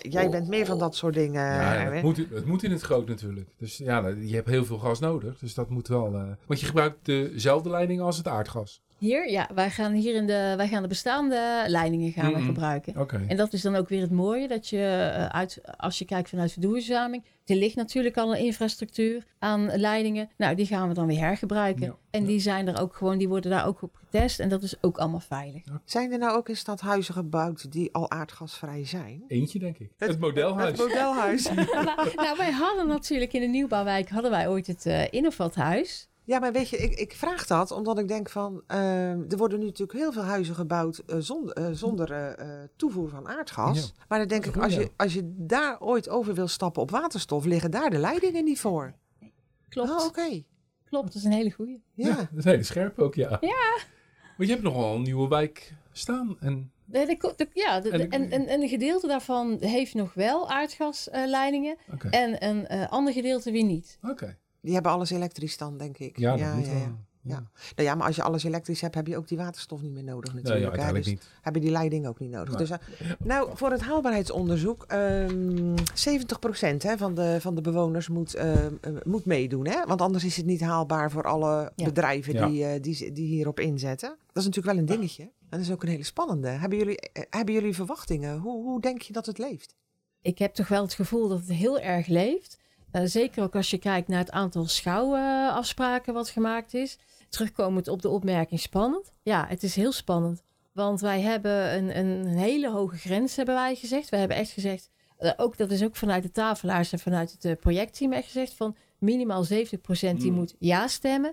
jij 0.02 0.30
bent 0.30 0.48
meer 0.48 0.66
van 0.66 0.78
dat 0.78 0.96
soort 0.96 1.14
dingen. 1.14 1.42
Ja, 1.42 1.60
het, 1.62 2.02
moet, 2.02 2.16
het 2.16 2.46
moet 2.46 2.62
in 2.62 2.70
het 2.70 2.80
groot 2.80 3.08
natuurlijk. 3.08 3.48
Dus 3.56 3.76
ja, 3.76 4.06
je 4.08 4.34
hebt 4.34 4.48
heel 4.48 4.64
veel 4.64 4.78
gas 4.78 4.98
nodig. 4.98 5.38
Dus 5.38 5.54
dat 5.54 5.68
moet 5.68 5.88
wel. 5.88 6.14
Uh, 6.14 6.22
want 6.46 6.60
je 6.60 6.66
gebruikt 6.66 7.04
dezelfde 7.04 7.70
leiding 7.70 8.00
als 8.00 8.16
het 8.16 8.28
aardgas. 8.28 8.82
Hier, 8.98 9.30
ja, 9.30 9.48
wij 9.54 9.70
gaan 9.70 9.92
hier 9.92 10.14
in 10.14 10.26
de, 10.26 10.54
wij 10.56 10.68
gaan 10.68 10.82
de 10.82 10.88
bestaande 10.88 11.64
leidingen 11.66 12.12
gaan 12.12 12.34
we 12.34 12.40
gebruiken. 12.40 12.96
Okay. 12.96 13.24
En 13.26 13.36
dat 13.36 13.52
is 13.52 13.62
dan 13.62 13.74
ook 13.74 13.88
weer 13.88 14.00
het 14.00 14.10
mooie, 14.10 14.48
dat 14.48 14.68
je 14.68 14.76
uh, 14.76 15.26
uit, 15.26 15.60
als 15.76 15.98
je 15.98 16.04
kijkt 16.04 16.28
vanuit 16.28 16.52
verduurzaming, 16.52 17.24
er 17.44 17.56
ligt 17.56 17.76
natuurlijk 17.76 18.16
al 18.16 18.34
een 18.34 18.44
infrastructuur 18.44 19.24
aan 19.38 19.76
leidingen. 19.76 20.28
Nou, 20.36 20.54
die 20.54 20.66
gaan 20.66 20.88
we 20.88 20.94
dan 20.94 21.06
weer 21.06 21.18
hergebruiken. 21.18 21.96
en 22.10 22.24
die 22.24 22.40
zijn 22.40 22.68
er 22.68 22.80
ook 22.80 22.96
gewoon, 22.96 23.18
die 23.18 23.28
worden 23.28 23.50
daar 23.50 23.66
ook 23.66 23.82
op 23.82 23.94
getest. 23.94 24.40
En 24.40 24.48
dat 24.48 24.62
is 24.62 24.82
ook 24.82 24.98
allemaal 24.98 25.20
veilig. 25.20 25.62
Zijn 25.84 26.12
er 26.12 26.18
nou 26.18 26.36
ook 26.36 26.48
in 26.48 26.56
stad 26.56 26.80
huizen 26.80 27.14
gebouwd 27.14 27.72
die 27.72 27.92
al 27.92 28.10
aardgasvrij 28.10 28.86
zijn? 28.86 29.24
Eentje, 29.28 29.58
denk 29.58 29.78
ik. 29.78 29.90
Het, 29.96 30.18
modelhuis. 30.18 30.78
Het 30.78 30.88
modelhuis. 30.88 31.50
nou, 32.14 32.36
wij 32.36 32.52
hadden 32.52 32.86
natuurlijk 32.86 33.32
in 33.32 33.40
de 33.40 33.46
nieuwbouwwijk 33.46 34.08
hadden 34.08 34.30
wij 34.30 34.48
ooit 34.48 34.66
het 34.66 34.86
uh, 34.86 35.12
Innovathuis. 35.12 36.08
Ja, 36.28 36.38
maar 36.38 36.52
weet 36.52 36.68
je, 36.68 36.76
ik, 36.76 36.94
ik 36.94 37.14
vraag 37.14 37.46
dat 37.46 37.70
omdat 37.70 37.98
ik 37.98 38.08
denk 38.08 38.28
van... 38.28 38.62
Uh, 38.68 39.10
er 39.10 39.36
worden 39.36 39.58
nu 39.58 39.64
natuurlijk 39.64 39.98
heel 39.98 40.12
veel 40.12 40.22
huizen 40.22 40.54
gebouwd 40.54 41.02
uh, 41.06 41.16
zonder, 41.18 41.58
uh, 41.58 41.68
zonder 41.72 42.36
toevoer 42.76 43.08
van 43.08 43.28
aardgas. 43.28 43.94
Maar 44.08 44.18
dan 44.18 44.28
denk 44.28 44.46
ik, 44.46 44.56
als 44.56 44.74
je, 44.74 44.90
als 44.96 45.14
je 45.14 45.34
daar 45.36 45.80
ooit 45.80 46.08
over 46.08 46.34
wil 46.34 46.48
stappen 46.48 46.82
op 46.82 46.90
waterstof... 46.90 47.44
liggen 47.44 47.70
daar 47.70 47.90
de 47.90 47.98
leidingen 47.98 48.44
niet 48.44 48.60
voor. 48.60 48.94
Klopt. 49.68 49.90
Oh, 49.90 50.04
oké. 50.04 50.44
Klopt, 50.84 51.06
dat 51.06 51.14
is 51.14 51.24
een 51.24 51.32
hele 51.32 51.50
goeie. 51.50 51.82
Ja. 51.94 52.08
ja, 52.08 52.14
dat 52.16 52.28
is 52.36 52.44
een 52.44 52.50
hele 52.50 52.62
scherp 52.62 52.98
ook, 52.98 53.14
ja. 53.14 53.38
Ja. 53.40 53.78
Maar 54.36 54.46
je 54.46 54.52
hebt 54.52 54.62
nogal 54.62 54.94
een 54.94 55.02
nieuwe 55.02 55.28
wijk 55.28 55.74
staan 55.92 56.36
en... 56.40 56.72
De, 56.84 57.16
de, 57.36 57.48
ja, 57.52 57.80
de, 57.80 57.90
en, 57.90 58.10
en, 58.10 58.46
en, 58.46 58.62
een 58.62 58.68
gedeelte 58.68 59.06
daarvan 59.06 59.56
heeft 59.60 59.94
nog 59.94 60.14
wel 60.14 60.50
aardgasleidingen. 60.50 61.76
Okay. 61.92 62.10
En 62.10 62.44
een 62.44 62.88
ander 62.88 63.12
gedeelte 63.12 63.50
weer 63.50 63.64
niet. 63.64 63.98
Oké. 64.02 64.36
Die 64.68 64.76
hebben 64.76 64.96
alles 64.96 65.10
elektrisch 65.10 65.56
dan, 65.56 65.78
denk 65.78 65.98
ik. 65.98 66.18
Ja, 66.18 66.34
ja, 66.34 66.56
ja, 66.56 66.72
ja. 66.72 66.96
Ja. 67.22 67.42
Nou 67.76 67.88
ja, 67.88 67.94
maar 67.94 68.06
als 68.06 68.16
je 68.16 68.22
alles 68.22 68.44
elektrisch 68.44 68.80
hebt, 68.80 68.94
heb 68.94 69.06
je 69.06 69.16
ook 69.16 69.28
die 69.28 69.38
waterstof 69.38 69.82
niet 69.82 69.92
meer 69.92 70.04
nodig 70.04 70.34
natuurlijk. 70.34 70.76
Nee, 70.76 70.86
ja, 70.86 70.92
dus 70.92 71.06
niet. 71.06 71.28
heb 71.40 71.54
je 71.54 71.60
die 71.60 71.70
leiding 71.70 72.06
ook 72.06 72.18
niet 72.18 72.30
nodig. 72.30 72.54
Dus, 72.54 72.70
uh, 72.70 72.76
nou, 73.18 73.50
voor 73.54 73.70
het 73.70 73.80
haalbaarheidsonderzoek, 73.80 74.86
um, 74.92 75.74
70% 75.94 76.82
hè, 76.82 76.96
van, 76.96 77.14
de, 77.14 77.36
van 77.40 77.54
de 77.54 77.60
bewoners 77.60 78.08
moet, 78.08 78.36
uh, 78.36 78.66
moet 79.04 79.24
meedoen. 79.24 79.66
Hè? 79.66 79.84
Want 79.86 80.00
anders 80.00 80.24
is 80.24 80.36
het 80.36 80.46
niet 80.46 80.60
haalbaar 80.60 81.10
voor 81.10 81.22
alle 81.22 81.72
bedrijven 81.76 82.50
die, 82.50 82.62
uh, 82.62 82.70
die, 82.80 83.12
die 83.12 83.26
hierop 83.26 83.60
inzetten. 83.60 84.08
Dat 84.08 84.36
is 84.36 84.44
natuurlijk 84.44 84.74
wel 84.74 84.84
een 84.84 84.98
dingetje. 84.98 85.22
En 85.22 85.58
dat 85.58 85.60
is 85.60 85.70
ook 85.70 85.82
een 85.82 85.88
hele 85.88 86.04
spannende. 86.04 86.48
Hebben 86.48 86.78
jullie, 86.78 86.98
hebben 87.30 87.54
jullie 87.54 87.74
verwachtingen? 87.74 88.38
Hoe, 88.38 88.62
hoe 88.62 88.80
denk 88.80 89.02
je 89.02 89.12
dat 89.12 89.26
het 89.26 89.38
leeft? 89.38 89.76
Ik 90.22 90.38
heb 90.38 90.54
toch 90.54 90.68
wel 90.68 90.82
het 90.82 90.94
gevoel 90.94 91.28
dat 91.28 91.38
het 91.38 91.52
heel 91.52 91.80
erg 91.80 92.06
leeft. 92.06 92.58
Uh, 92.92 93.02
zeker 93.04 93.42
ook 93.42 93.56
als 93.56 93.70
je 93.70 93.78
kijkt 93.78 94.08
naar 94.08 94.18
het 94.18 94.30
aantal 94.30 94.66
schouwafspraken 94.66 96.14
wat 96.14 96.28
gemaakt 96.28 96.74
is. 96.74 96.98
Terugkomend 97.28 97.88
op 97.88 98.02
de 98.02 98.08
opmerking 98.08 98.60
spannend. 98.60 99.12
Ja, 99.22 99.46
het 99.48 99.62
is 99.62 99.74
heel 99.74 99.92
spannend. 99.92 100.42
Want 100.72 101.00
wij 101.00 101.20
hebben 101.20 101.74
een, 101.74 101.98
een 101.98 102.26
hele 102.26 102.70
hoge 102.70 102.96
grens, 102.96 103.36
hebben 103.36 103.54
wij 103.54 103.74
gezegd. 103.74 104.08
We 104.08 104.16
hebben 104.16 104.36
echt 104.36 104.50
gezegd, 104.50 104.90
uh, 105.20 105.32
ook, 105.36 105.56
dat 105.56 105.70
is 105.70 105.84
ook 105.84 105.96
vanuit 105.96 106.22
de 106.22 106.30
tafelaars 106.30 106.92
en 106.92 106.98
vanuit 106.98 107.32
het 107.32 107.44
uh, 107.44 107.52
projectteam 107.60 108.12
echt 108.12 108.24
gezegd, 108.24 108.54
van 108.54 108.76
minimaal 108.98 109.44
70% 109.44 109.48
die 109.48 110.30
mm. 110.30 110.32
moet 110.32 110.54
ja 110.58 110.88
stemmen. 110.88 111.32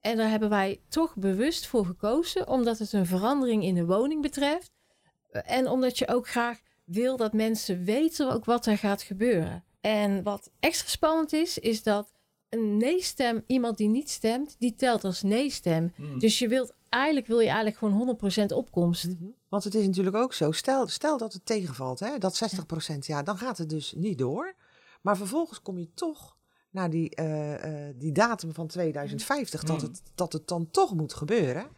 En 0.00 0.16
daar 0.16 0.30
hebben 0.30 0.48
wij 0.48 0.80
toch 0.88 1.16
bewust 1.16 1.66
voor 1.66 1.86
gekozen, 1.86 2.48
omdat 2.48 2.78
het 2.78 2.92
een 2.92 3.06
verandering 3.06 3.64
in 3.64 3.74
de 3.74 3.86
woning 3.86 4.22
betreft. 4.22 4.72
En 5.30 5.68
omdat 5.68 5.98
je 5.98 6.08
ook 6.08 6.28
graag 6.28 6.60
wil 6.84 7.16
dat 7.16 7.32
mensen 7.32 7.84
weten 7.84 8.32
ook 8.32 8.44
wat 8.44 8.66
er 8.66 8.78
gaat 8.78 9.02
gebeuren. 9.02 9.64
En 9.80 10.22
wat 10.22 10.50
extra 10.60 10.88
spannend 10.88 11.32
is, 11.32 11.58
is 11.58 11.82
dat 11.82 12.12
een 12.48 12.76
nee-stem, 12.76 13.44
iemand 13.46 13.76
die 13.76 13.88
niet 13.88 14.10
stemt, 14.10 14.56
die 14.58 14.74
telt 14.74 15.04
als 15.04 15.22
nee-stem. 15.22 15.92
Hmm. 15.96 16.18
Dus 16.18 16.38
je 16.38 16.48
wilt 16.48 16.74
eigenlijk 16.88 17.26
wil 17.26 17.40
je 17.40 17.46
eigenlijk 17.48 17.76
gewoon 17.76 18.18
100% 18.52 18.54
opkomst. 18.54 19.04
Mhm. 19.06 19.24
Want 19.48 19.64
het 19.64 19.74
is 19.74 19.86
natuurlijk 19.86 20.16
ook 20.16 20.34
zo, 20.34 20.52
stel, 20.52 20.86
stel 20.86 21.18
dat 21.18 21.32
het 21.32 21.46
tegenvalt, 21.46 22.00
hè, 22.00 22.18
dat 22.18 22.36
60%, 22.36 23.06
ja, 23.06 23.22
dan 23.22 23.38
gaat 23.38 23.58
het 23.58 23.70
dus 23.70 23.92
niet 23.96 24.18
door. 24.18 24.54
Maar 25.02 25.16
vervolgens 25.16 25.62
kom 25.62 25.78
je 25.78 25.88
toch 25.94 26.36
naar 26.70 26.90
die, 26.90 27.20
uh, 27.20 27.64
uh, 27.64 27.94
die 27.94 28.12
datum 28.12 28.54
van 28.54 28.66
2050, 28.66 29.64
dat, 29.64 29.80
hmm. 29.80 29.90
het, 29.90 30.02
dat 30.14 30.32
het 30.32 30.48
dan 30.48 30.70
toch 30.70 30.94
moet 30.94 31.14
gebeuren. 31.14 31.68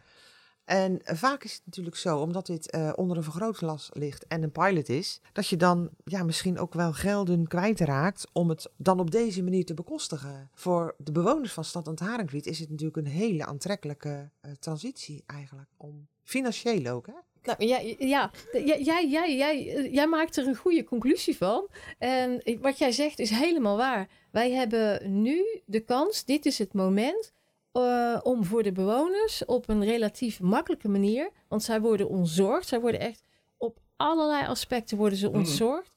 En 0.69 0.99
vaak 1.03 1.43
is 1.43 1.53
het 1.53 1.61
natuurlijk 1.65 1.95
zo, 1.95 2.19
omdat 2.19 2.45
dit 2.45 2.75
uh, 2.75 2.91
onder 2.95 3.17
een 3.17 3.23
vergrootglas 3.23 3.89
ligt 3.93 4.27
en 4.27 4.43
een 4.43 4.51
pilot 4.51 4.89
is, 4.89 5.21
dat 5.33 5.47
je 5.47 5.57
dan 5.57 5.89
ja, 6.03 6.23
misschien 6.23 6.59
ook 6.59 6.73
wel 6.73 6.93
gelden 6.93 7.47
kwijtraakt 7.47 8.27
om 8.33 8.49
het 8.49 8.71
dan 8.77 8.99
op 8.99 9.11
deze 9.11 9.43
manier 9.43 9.65
te 9.65 9.73
bekostigen. 9.73 10.49
Voor 10.53 10.95
de 10.97 11.11
bewoners 11.11 11.53
van 11.53 11.63
Stad 11.63 11.85
het 11.85 11.99
Haringvliet 11.99 12.45
is 12.45 12.59
het 12.59 12.69
natuurlijk 12.69 12.97
een 12.97 13.11
hele 13.11 13.45
aantrekkelijke 13.45 14.29
uh, 14.41 14.51
transitie 14.59 15.23
eigenlijk. 15.25 15.69
Om, 15.77 16.07
financieel 16.23 16.85
ook, 16.93 17.07
hè? 17.07 17.13
Nou, 17.43 17.65
ja, 17.65 17.77
ja, 17.99 18.31
jij, 18.51 19.09
jij, 19.09 19.37
jij, 19.37 19.89
jij 19.91 20.07
maakt 20.07 20.37
er 20.37 20.47
een 20.47 20.55
goede 20.55 20.83
conclusie 20.83 21.37
van. 21.37 21.67
En 21.97 22.41
wat 22.61 22.77
jij 22.77 22.91
zegt 22.91 23.19
is 23.19 23.29
helemaal 23.29 23.77
waar. 23.77 24.09
Wij 24.31 24.51
hebben 24.51 25.21
nu 25.21 25.61
de 25.65 25.79
kans, 25.79 26.25
dit 26.25 26.45
is 26.45 26.57
het 26.57 26.73
moment 26.73 27.33
uh, 27.73 28.19
om 28.23 28.45
voor 28.45 28.63
de 28.63 28.71
bewoners 28.71 29.45
op 29.45 29.69
een 29.69 29.83
relatief 29.83 30.39
makkelijke 30.39 30.89
manier, 30.89 31.31
want 31.47 31.63
zij 31.63 31.81
worden 31.81 32.09
ontzorgd, 32.09 32.67
zij 32.67 32.79
worden 32.79 32.99
echt 32.99 33.23
op 33.57 33.79
allerlei 33.95 34.47
aspecten 34.47 34.97
worden 34.97 35.17
ze 35.17 35.27
mhm. 35.27 35.37
ontzorgd, 35.37 35.91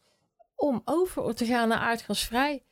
om 0.54 0.82
over 0.84 1.34
te 1.34 1.46
gaan 1.46 1.68
naar 1.68 1.78
aardgasvrij. 1.78 2.62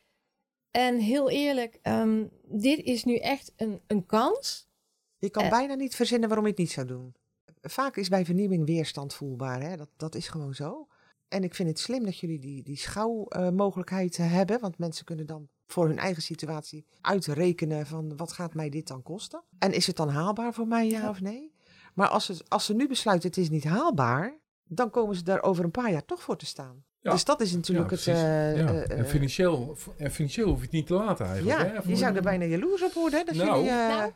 En 0.71 0.99
heel 0.99 1.29
eerlijk, 1.29 1.79
um, 1.83 2.29
dit 2.43 2.79
is 2.79 3.03
nu 3.03 3.15
echt 3.15 3.53
een, 3.55 3.81
een 3.87 4.05
kans. 4.05 4.69
Je 5.17 5.29
kan 5.29 5.43
uh, 5.43 5.49
bijna 5.49 5.73
niet 5.73 5.95
verzinnen 5.95 6.27
waarom 6.27 6.45
je 6.45 6.51
het 6.51 6.61
niet 6.61 6.71
zou 6.71 6.87
doen. 6.87 7.15
Vaak 7.61 7.95
is 7.97 8.09
bij 8.09 8.25
vernieuwing 8.25 8.65
weerstand 8.65 9.13
voelbaar. 9.13 9.61
Hè? 9.61 9.77
Dat, 9.77 9.89
dat 9.97 10.15
is 10.15 10.27
gewoon 10.27 10.53
zo. 10.53 10.87
En 11.27 11.43
ik 11.43 11.55
vind 11.55 11.69
het 11.69 11.79
slim 11.79 12.03
dat 12.05 12.17
jullie 12.17 12.39
die, 12.39 12.63
die 12.63 12.77
schouwmogelijkheid 12.77 14.17
uh, 14.17 14.31
hebben. 14.31 14.59
Want 14.59 14.77
mensen 14.77 15.05
kunnen 15.05 15.25
dan 15.25 15.49
voor 15.71 15.87
hun 15.87 15.97
eigen 15.97 16.21
situatie 16.21 16.85
uitrekenen 17.01 17.85
van 17.85 18.17
wat 18.17 18.31
gaat 18.31 18.53
mij 18.53 18.69
dit 18.69 18.87
dan 18.87 19.03
kosten? 19.03 19.43
En 19.59 19.73
is 19.73 19.87
het 19.87 19.95
dan 19.95 20.09
haalbaar 20.09 20.53
voor 20.53 20.67
mij, 20.67 20.89
ja, 20.89 21.09
of 21.09 21.21
nee? 21.21 21.53
Maar 21.93 22.07
als, 22.07 22.27
het, 22.27 22.49
als 22.49 22.65
ze 22.65 22.73
nu 22.73 22.87
besluiten 22.87 23.29
het 23.29 23.37
is 23.37 23.49
niet 23.49 23.63
haalbaar, 23.63 24.39
dan 24.67 24.89
komen 24.89 25.15
ze 25.15 25.23
daar 25.23 25.41
over 25.41 25.63
een 25.63 25.71
paar 25.71 25.91
jaar 25.91 26.05
toch 26.05 26.21
voor 26.21 26.37
te 26.37 26.45
staan. 26.45 26.83
Ja. 26.99 27.11
Dus 27.11 27.25
dat 27.25 27.41
is 27.41 27.53
natuurlijk 27.53 27.91
het. 27.91 28.05
Uh, 28.05 28.15
ja. 28.15 28.71
uh, 28.71 28.97
en, 28.97 29.07
financieel, 29.07 29.77
en 29.97 30.11
financieel 30.11 30.47
hoef 30.47 30.57
je 30.57 30.63
het 30.63 30.71
niet 30.71 30.87
te 30.87 30.93
laten 30.93 31.25
eigenlijk. 31.25 31.59
Ja, 31.59 31.65
hè, 31.65 31.89
je 31.89 31.95
zou 31.95 32.15
er 32.15 32.21
bijna 32.21 32.45
jaloers 32.45 32.83
op 32.83 32.93
worden. 32.93 33.25
Dat 33.25 33.35
nou, 33.35 33.49
jullie, 33.49 33.71
nou, 33.71 34.11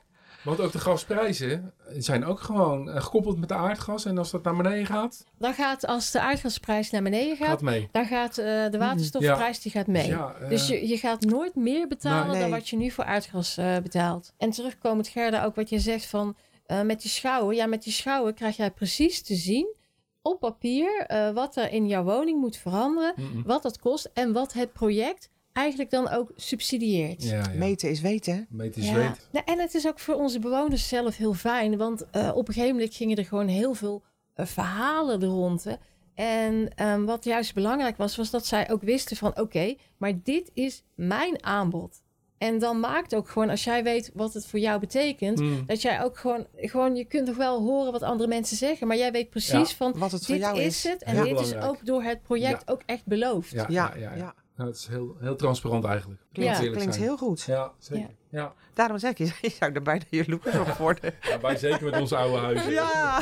want 0.45 0.59
ook 0.59 0.71
de 0.71 0.79
gasprijzen 0.79 1.73
zijn 1.97 2.25
ook 2.25 2.39
gewoon 2.39 2.89
eh, 2.89 3.03
gekoppeld 3.03 3.39
met 3.39 3.49
de 3.49 3.55
aardgas. 3.55 4.05
En 4.05 4.17
als 4.17 4.31
dat 4.31 4.43
naar 4.43 4.55
beneden 4.55 4.85
gaat? 4.85 5.25
Dan 5.37 5.53
gaat, 5.53 5.85
als 5.85 6.11
de 6.11 6.19
aardgasprijs 6.19 6.89
naar 6.89 7.03
beneden 7.03 7.37
gaat, 7.37 7.61
mee. 7.61 7.89
dan 7.91 8.05
gaat 8.05 8.39
uh, 8.39 8.45
de 8.45 8.77
waterstofprijs 8.77 9.61
die 9.61 9.71
gaat 9.71 9.87
mee. 9.87 10.07
Dus, 10.07 10.11
ja, 10.11 10.35
uh, 10.41 10.49
dus 10.49 10.67
je, 10.67 10.87
je 10.87 10.97
gaat 10.97 11.21
nooit 11.21 11.55
meer 11.55 11.87
betalen 11.87 12.31
nee. 12.31 12.41
dan 12.41 12.49
wat 12.49 12.69
je 12.69 12.75
nu 12.75 12.91
voor 12.91 13.03
aardgas 13.03 13.57
uh, 13.57 13.77
betaalt. 13.77 14.33
En 14.37 14.49
terugkomend 14.49 15.07
Gerda, 15.07 15.45
ook 15.45 15.55
wat 15.55 15.69
je 15.69 15.79
zegt 15.79 16.05
van 16.05 16.35
met 16.83 17.01
die 17.01 17.11
schouwen. 17.11 17.55
Ja, 17.55 17.65
met 17.65 17.83
die 17.83 17.93
schouwen 17.93 18.33
krijg 18.33 18.57
jij 18.57 18.71
precies 18.71 19.21
te 19.21 19.35
zien 19.35 19.75
op 20.21 20.39
papier 20.39 21.07
wat 21.33 21.55
er 21.55 21.71
in 21.71 21.87
jouw 21.87 22.03
woning 22.03 22.39
moet 22.39 22.57
veranderen. 22.57 23.13
Mm 23.15 23.31
-mm. 23.33 23.43
Wat 23.45 23.63
dat 23.63 23.79
kost 23.79 24.09
en 24.13 24.33
wat 24.33 24.53
het 24.53 24.73
project 24.73 25.29
eigenlijk 25.55 25.89
dan 25.89 26.09
ook 26.09 26.31
subsidieert. 26.35 27.23
Ja, 27.23 27.35
ja. 27.35 27.51
Meten 27.53 27.89
is 27.89 28.01
weten. 28.01 28.47
Meten 28.49 28.81
is 28.81 28.91
weten. 28.91 29.15
Nou, 29.31 29.45
en 29.45 29.59
het 29.59 29.73
is 29.73 29.87
ook 29.87 29.99
voor 29.99 30.15
onze 30.15 30.39
bewoners 30.39 30.87
zelf 30.87 31.17
heel 31.17 31.33
fijn. 31.33 31.77
Want 31.77 32.05
uh, 32.15 32.31
op 32.35 32.47
een 32.47 32.53
gegeven 32.53 32.75
moment 32.75 32.95
gingen 32.95 33.17
er 33.17 33.25
gewoon 33.25 33.47
heel 33.47 33.73
veel 33.73 34.03
uh, 34.35 34.45
verhalen 34.45 35.21
er 35.21 35.27
rond. 35.27 35.65
En 36.13 36.69
um, 36.81 37.05
wat 37.05 37.23
juist 37.23 37.53
belangrijk 37.53 37.97
was, 37.97 38.15
was 38.15 38.29
dat 38.29 38.45
zij 38.45 38.71
ook 38.71 38.81
wisten 38.81 39.17
van... 39.17 39.29
oké, 39.29 39.41
okay, 39.41 39.77
maar 39.97 40.13
dit 40.23 40.51
is 40.53 40.83
mijn 40.95 41.43
aanbod. 41.43 42.03
En 42.37 42.59
dan 42.59 42.79
maakt 42.79 43.15
ook 43.15 43.29
gewoon, 43.29 43.49
als 43.49 43.63
jij 43.63 43.83
weet 43.83 44.11
wat 44.13 44.33
het 44.33 44.45
voor 44.47 44.59
jou 44.59 44.79
betekent, 44.79 45.39
mm. 45.39 45.63
dat 45.65 45.81
jij 45.81 46.03
ook 46.03 46.17
gewoon, 46.17 46.47
gewoon, 46.55 46.95
je 46.95 47.05
kunt 47.05 47.25
toch 47.25 47.35
wel 47.35 47.61
horen 47.61 47.91
wat 47.91 48.01
andere 48.01 48.29
mensen 48.29 48.57
zeggen, 48.57 48.87
maar 48.87 48.97
jij 48.97 49.11
weet 49.11 49.29
precies 49.29 49.69
ja, 49.69 49.75
van, 49.75 49.93
wat 49.97 50.11
het 50.11 50.19
dit 50.19 50.29
voor 50.29 50.37
jou 50.37 50.59
is, 50.59 50.85
is 50.85 50.91
het 50.91 51.03
en 51.03 51.23
dit 51.23 51.39
is 51.39 51.55
ook 51.55 51.85
door 51.85 52.03
het 52.03 52.21
project 52.21 52.71
ook 52.71 52.81
echt 52.85 53.05
beloofd. 53.05 53.51
ja, 53.51 53.67
ja. 53.69 53.93
ja. 53.97 54.35
Nou, 54.55 54.69
het 54.69 54.79
is 54.79 54.87
heel, 54.87 55.15
heel 55.19 55.35
transparant 55.35 55.85
eigenlijk. 55.85 56.21
Klinkt, 56.33 56.57
ja. 56.57 56.71
klinkt 56.71 56.95
heel 56.95 57.17
goed. 57.17 57.41
Ja, 57.41 57.71
zeker. 57.79 58.09
Ja. 58.29 58.53
Daarom 58.73 58.97
zeg 58.97 59.11
ik, 59.11 59.17
je 59.41 59.49
zou 59.49 59.71
er 59.73 59.81
bijna 59.81 60.03
jaloers 60.09 60.55
op 60.55 60.67
worden. 60.67 61.13
Ja, 61.21 61.39
wij 61.39 61.57
zeker 61.57 61.83
met 61.83 61.99
onze 61.99 62.15
oude 62.15 62.37
huizen. 62.37 62.71
Ja. 62.71 63.21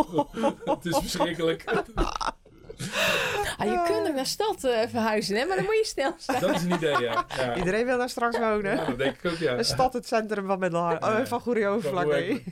het 0.74 0.84
is 0.84 0.96
verschrikkelijk. 0.96 1.64
Ah, 3.56 3.66
je 3.68 3.82
kunt 3.86 4.08
ook 4.08 4.14
naar 4.14 4.26
stad 4.26 4.64
uh, 4.64 4.80
verhuizen, 4.88 5.36
hè? 5.36 5.46
maar 5.46 5.56
dan 5.56 5.64
moet 5.64 5.78
je 5.78 5.84
snel 5.84 6.14
zijn. 6.16 6.40
Dat 6.40 6.54
is 6.54 6.62
een 6.62 6.72
idee, 6.72 7.00
ja. 7.00 7.26
ja. 7.36 7.56
Iedereen 7.56 7.86
wil 7.86 7.98
daar 7.98 8.08
straks 8.08 8.38
wonen. 8.38 8.76
Ja, 8.76 8.84
dat 8.84 8.98
denk 8.98 9.16
ik 9.16 9.32
ook, 9.32 9.38
ja. 9.38 9.58
Een 9.58 9.64
stad, 9.64 9.92
het 9.92 10.06
centrum 10.06 10.46
van 10.46 10.58
Middelhaar. 10.58 11.02
Oh, 11.02 11.24
van 11.24 11.40
Goede 11.40 11.66
Overvlakke. 11.66 12.42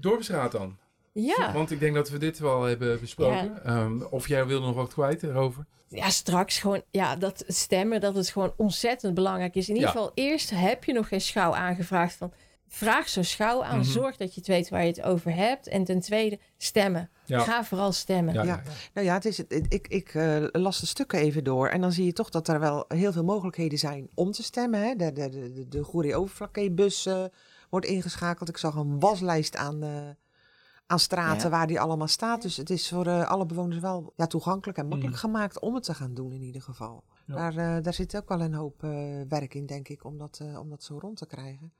Dorpsraad 0.00 0.52
dan. 0.52 0.78
Ja. 1.12 1.52
Want 1.52 1.70
ik 1.70 1.80
denk 1.80 1.94
dat 1.94 2.10
we 2.10 2.18
dit 2.18 2.38
wel 2.38 2.62
hebben 2.62 3.00
besproken. 3.00 3.64
Ehm, 3.64 4.00
of 4.10 4.28
jij 4.28 4.46
wil 4.46 4.60
nog 4.60 4.74
wat 4.74 4.92
kwijt 4.92 5.22
erover? 5.22 5.66
Ja, 5.94 6.10
straks 6.10 6.58
gewoon, 6.58 6.82
ja, 6.90 7.16
dat 7.16 7.44
stemmen, 7.46 8.00
dat 8.00 8.14
het 8.14 8.28
gewoon 8.28 8.52
ontzettend 8.56 9.14
belangrijk 9.14 9.54
is. 9.54 9.68
In 9.68 9.74
ieder 9.74 9.88
Ja. 9.90 9.94
geval, 9.96 10.12
eerst 10.14 10.50
heb 10.50 10.84
je 10.84 10.92
nog 10.92 11.08
geen 11.08 11.20
schouw 11.20 11.54
aangevraagd 11.54 12.14
van, 12.14 12.32
vraag 12.68 13.08
zo'n 13.08 13.24
schouw 13.24 13.62
aan, 13.64 13.78
Mhm. 13.78 13.88
zorg 13.88 14.16
dat 14.16 14.34
je 14.34 14.40
het 14.40 14.48
weet 14.48 14.68
waar 14.68 14.80
je 14.82 14.88
het 14.88 15.02
over 15.02 15.34
hebt. 15.34 15.66
En 15.68 15.84
ten 15.84 16.00
tweede, 16.00 16.38
stemmen. 16.56 17.10
Ja. 17.24 17.38
Ga 17.40 17.64
vooral 17.64 17.92
stemmen. 17.92 18.34
Ja, 18.34 18.42
Ja. 18.42 18.46
ja, 18.48 18.62
ja. 18.64 18.70
Nou 18.94 19.06
ja, 19.06 19.14
het 19.14 19.24
is, 19.24 19.38
ik, 19.48 19.88
ik 19.88 20.14
eh, 20.14 20.44
las 20.52 20.80
de 20.80 20.86
stukken 20.86 21.18
even 21.18 21.44
door. 21.44 21.68
En 21.68 21.80
dan 21.80 21.92
zie 21.92 22.04
je 22.04 22.12
toch 22.12 22.30
dat 22.30 22.48
er 22.48 22.60
wel 22.60 22.84
heel 22.88 23.12
veel 23.12 23.24
mogelijkheden 23.24 23.78
zijn 23.78 24.08
om 24.14 24.32
te 24.32 24.42
stemmen. 24.42 24.80
Hè? 24.80 24.94
De, 24.94 25.12
de, 25.12 25.28
de, 25.52 25.68
de, 25.68 26.14
Overflakkee-bus 26.14 27.06
eh, 27.06 27.24
wordt 27.70 27.86
ingeschakeld. 27.86 28.48
Ik 28.48 28.56
zag 28.56 28.74
een 28.74 29.00
waslijst 29.00 29.56
aan, 29.56 29.82
eh, 29.82 29.90
aan 30.86 30.98
straten 30.98 31.42
Ja. 31.42 31.56
waar 31.56 31.66
die 31.66 31.80
allemaal 31.80 32.08
staat. 32.08 32.42
Dus 32.42 32.56
het 32.56 32.70
is 32.70 32.88
voor 32.88 33.06
eh, 33.06 33.30
alle 33.30 33.46
bewoners 33.46 33.80
wel 33.80 34.12
ja, 34.16 34.26
toegankelijk 34.26 34.78
en 34.78 34.88
makkelijk 34.88 35.16
gemaakt 35.16 35.58
om 35.60 35.74
het 35.74 35.84
te 35.84 35.94
gaan 35.94 36.14
doen 36.14 36.32
in 36.32 36.42
ieder 36.42 36.62
geval. 36.62 37.04
Ja. 37.26 37.34
Daar, 37.34 37.76
eh, 37.76 37.82
daar 37.82 37.94
zit 37.94 38.16
ook 38.16 38.28
wel 38.28 38.40
een 38.40 38.54
hoop 38.54 38.82
eh, 38.84 38.90
werk 39.28 39.54
in, 39.54 39.66
denk 39.66 39.88
ik, 39.88 40.04
om 40.04 40.18
dat, 40.18 40.38
eh, 40.42 40.58
om 40.58 40.70
dat 40.70 40.82
zo 40.82 40.98
rond 40.98 41.16
te 41.16 41.26
krijgen. 41.26 41.72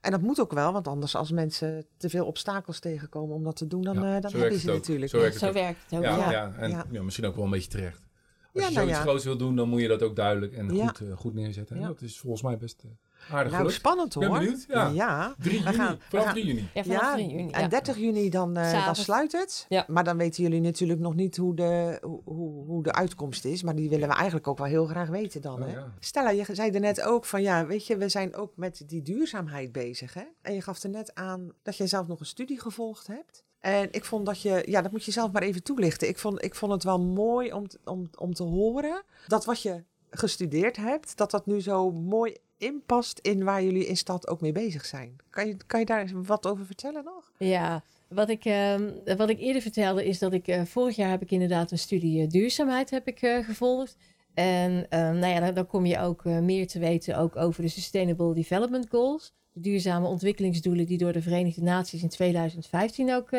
En 0.00 0.10
dat 0.10 0.20
moet 0.20 0.40
ook 0.40 0.52
wel, 0.52 0.72
want 0.72 0.88
anders 0.88 1.14
als 1.16 1.30
mensen 1.30 1.86
te 1.96 2.08
veel 2.08 2.26
obstakels 2.26 2.78
tegenkomen 2.80 3.34
om 3.36 3.44
dat 3.44 3.56
te 3.56 3.66
doen, 3.66 3.82
dan, 3.82 3.94
Ja, 3.94 4.00
dan 4.00 4.10
werkt 4.10 4.32
heb 4.32 4.32
je 4.48 4.50
het 4.52 4.60
ze 4.60 4.70
natuurlijk. 4.70 5.10
Zo 5.10 5.18
werkt 5.18 5.32
het 5.34 5.42
Zo 5.42 5.48
ook. 5.48 5.54
werkt 5.54 5.78
het 5.90 5.98
ook. 5.98 6.04
Ja, 6.04 6.16
Ja. 6.16 6.30
ja. 6.30 6.52
en 6.56 6.70
Ja. 6.70 6.84
ja, 6.90 7.02
misschien 7.02 7.26
ook 7.26 7.34
wel 7.34 7.44
een 7.44 7.50
beetje 7.50 7.70
terecht. 7.70 8.00
Als 8.00 8.62
Ja, 8.62 8.68
je 8.68 8.74
nou 8.74 8.74
zoiets 8.74 8.96
ja. 8.96 9.02
groots 9.02 9.24
wil 9.24 9.36
doen, 9.36 9.56
dan 9.56 9.68
moet 9.68 9.80
je 9.80 9.88
dat 9.88 10.02
ook 10.02 10.16
duidelijk 10.16 10.52
en 10.52 10.74
Ja. 10.74 10.86
goed, 10.86 11.02
goed 11.16 11.34
neerzetten. 11.34 11.76
En 11.76 11.82
dat 11.82 12.00
is 12.00 12.18
volgens 12.20 12.42
mij 12.42 12.56
best 12.56 12.84
aardig 13.30 13.52
Nou, 13.52 13.70
spannend 13.70 14.14
Ik 14.14 14.20
ben 14.20 14.28
hoor. 14.28 14.38
benieuwd. 14.38 14.64
Ja. 14.68 14.86
Ja. 14.88 15.34
3 15.38 15.62
We 15.64 15.72
gaan- 15.72 15.94
we 15.96 16.02
vanaf 16.08 16.24
gaan- 16.24 16.34
3 16.34 16.46
juni. 16.46 16.68
Ja, 16.74 16.82
vanaf 16.82 17.00
Ja, 17.00 17.12
3 17.12 17.28
juni. 17.28 17.50
en 17.50 17.60
ja. 17.60 17.68
30 17.68 17.96
juni 17.96 18.28
dan, 18.30 18.56
eh, 18.56 18.84
dan 18.84 18.96
sluit 18.96 19.32
het. 19.32 19.66
Ja. 19.68 19.84
Maar 19.88 20.04
dan 20.04 20.16
weten 20.16 20.42
jullie 20.42 20.60
natuurlijk 20.60 21.00
nog 21.00 21.14
niet 21.14 21.36
hoe 21.36 21.54
de, 21.54 21.98
hoe, 22.02 22.20
hoe, 22.24 22.64
hoe 22.66 22.82
de 22.82 22.92
uitkomst 22.92 23.44
is. 23.44 23.62
Maar 23.62 23.74
die 23.74 23.88
willen 23.88 24.08
we 24.08 24.14
eigenlijk 24.14 24.46
ook 24.48 24.58
wel 24.58 24.66
heel 24.66 24.86
graag 24.86 25.08
weten 25.08 25.40
dan. 25.40 25.60
Oh, 25.62 25.66
hè? 25.68 25.72
ja. 25.72 25.92
Stella, 25.98 26.30
je 26.30 26.44
zei 26.52 26.70
er 26.70 26.80
net 26.80 27.02
ook 27.02 27.24
van 27.24 27.42
ja, 27.42 27.66
weet 27.66 27.86
je, 27.86 27.96
we 27.96 28.08
zijn 28.08 28.34
ook 28.36 28.52
met 28.56 28.82
die 28.86 29.02
duurzaamheid 29.02 29.72
bezig. 29.72 30.14
Hè? 30.14 30.24
En 30.42 30.54
je 30.54 30.62
gaf 30.62 30.82
er 30.82 30.90
net 30.90 31.14
aan 31.14 31.52
dat 31.62 31.76
jij 31.76 31.86
zelf 31.86 32.06
nog 32.06 32.20
een 32.20 32.26
studie 32.26 32.60
gevolgd 32.60 33.06
hebt. 33.06 33.44
En 33.60 33.88
ik 33.90 34.04
vond 34.04 34.26
dat 34.26 34.42
je, 34.42 34.62
ja, 34.66 34.82
dat 34.82 34.90
moet 34.92 35.04
je 35.04 35.10
zelf 35.10 35.32
maar 35.32 35.42
even 35.42 35.62
toelichten. 35.62 36.08
Ik 36.08 36.18
vond, 36.18 36.44
ik 36.44 36.54
vond 36.54 36.72
het 36.72 36.84
wel 36.84 37.00
mooi 37.00 37.52
om, 37.52 37.68
te- 37.68 37.78
om, 37.84 38.10
om 38.18 38.34
te 38.34 38.42
horen 38.42 39.02
dat 39.26 39.44
wat 39.44 39.62
je 39.62 39.82
gestudeerd 40.10 40.76
hebt, 40.76 41.16
dat 41.16 41.30
dat 41.30 41.46
nu 41.46 41.60
zo 41.60 41.90
mooi 41.90 42.36
inpast 42.62 43.18
in 43.18 43.44
waar 43.44 43.62
jullie 43.62 43.86
in 43.86 43.96
stad 43.96 44.28
ook 44.28 44.40
mee 44.40 44.52
bezig 44.52 44.84
zijn. 44.84 45.16
Kan 45.30 45.46
je, 45.46 45.56
kan 45.66 45.80
je 45.80 45.86
daar 45.86 46.10
wat 46.14 46.46
over 46.46 46.66
vertellen 46.66 47.04
nog? 47.04 47.32
Ja, 47.38 47.82
wat 48.08 48.28
ik, 48.28 48.44
ehm, 48.44 48.90
wat 49.16 49.28
ik 49.28 49.38
eerder 49.38 49.62
vertelde 49.62 50.06
is 50.06 50.18
dat 50.18 50.32
ik 50.32 50.48
eh, 50.48 50.62
vorig 50.64 50.96
jaar 50.96 51.10
heb 51.10 51.22
ik 51.22 51.30
inderdaad 51.30 51.70
een 51.70 51.78
studie 51.78 52.22
eh, 52.22 52.28
duurzaamheid 52.28 52.90
heb 52.90 53.06
ik, 53.06 53.22
eh, 53.22 53.44
gevolgd. 53.44 53.96
En 54.34 54.86
ehm, 54.88 55.18
nou 55.18 55.32
ja, 55.32 55.40
dan, 55.40 55.54
dan 55.54 55.66
kom 55.66 55.86
je 55.86 55.98
ook 55.98 56.24
meer 56.24 56.66
te 56.66 56.78
weten 56.78 57.18
ook 57.18 57.36
over 57.36 57.62
de 57.62 57.68
Sustainable 57.68 58.34
Development 58.34 58.88
Goals. 58.90 59.32
De 59.52 59.60
duurzame 59.60 60.06
ontwikkelingsdoelen 60.06 60.86
die 60.86 60.98
door 60.98 61.12
de 61.12 61.22
Verenigde 61.22 61.62
Naties 61.62 62.02
in 62.02 62.08
2015 62.08 63.14
ook 63.14 63.30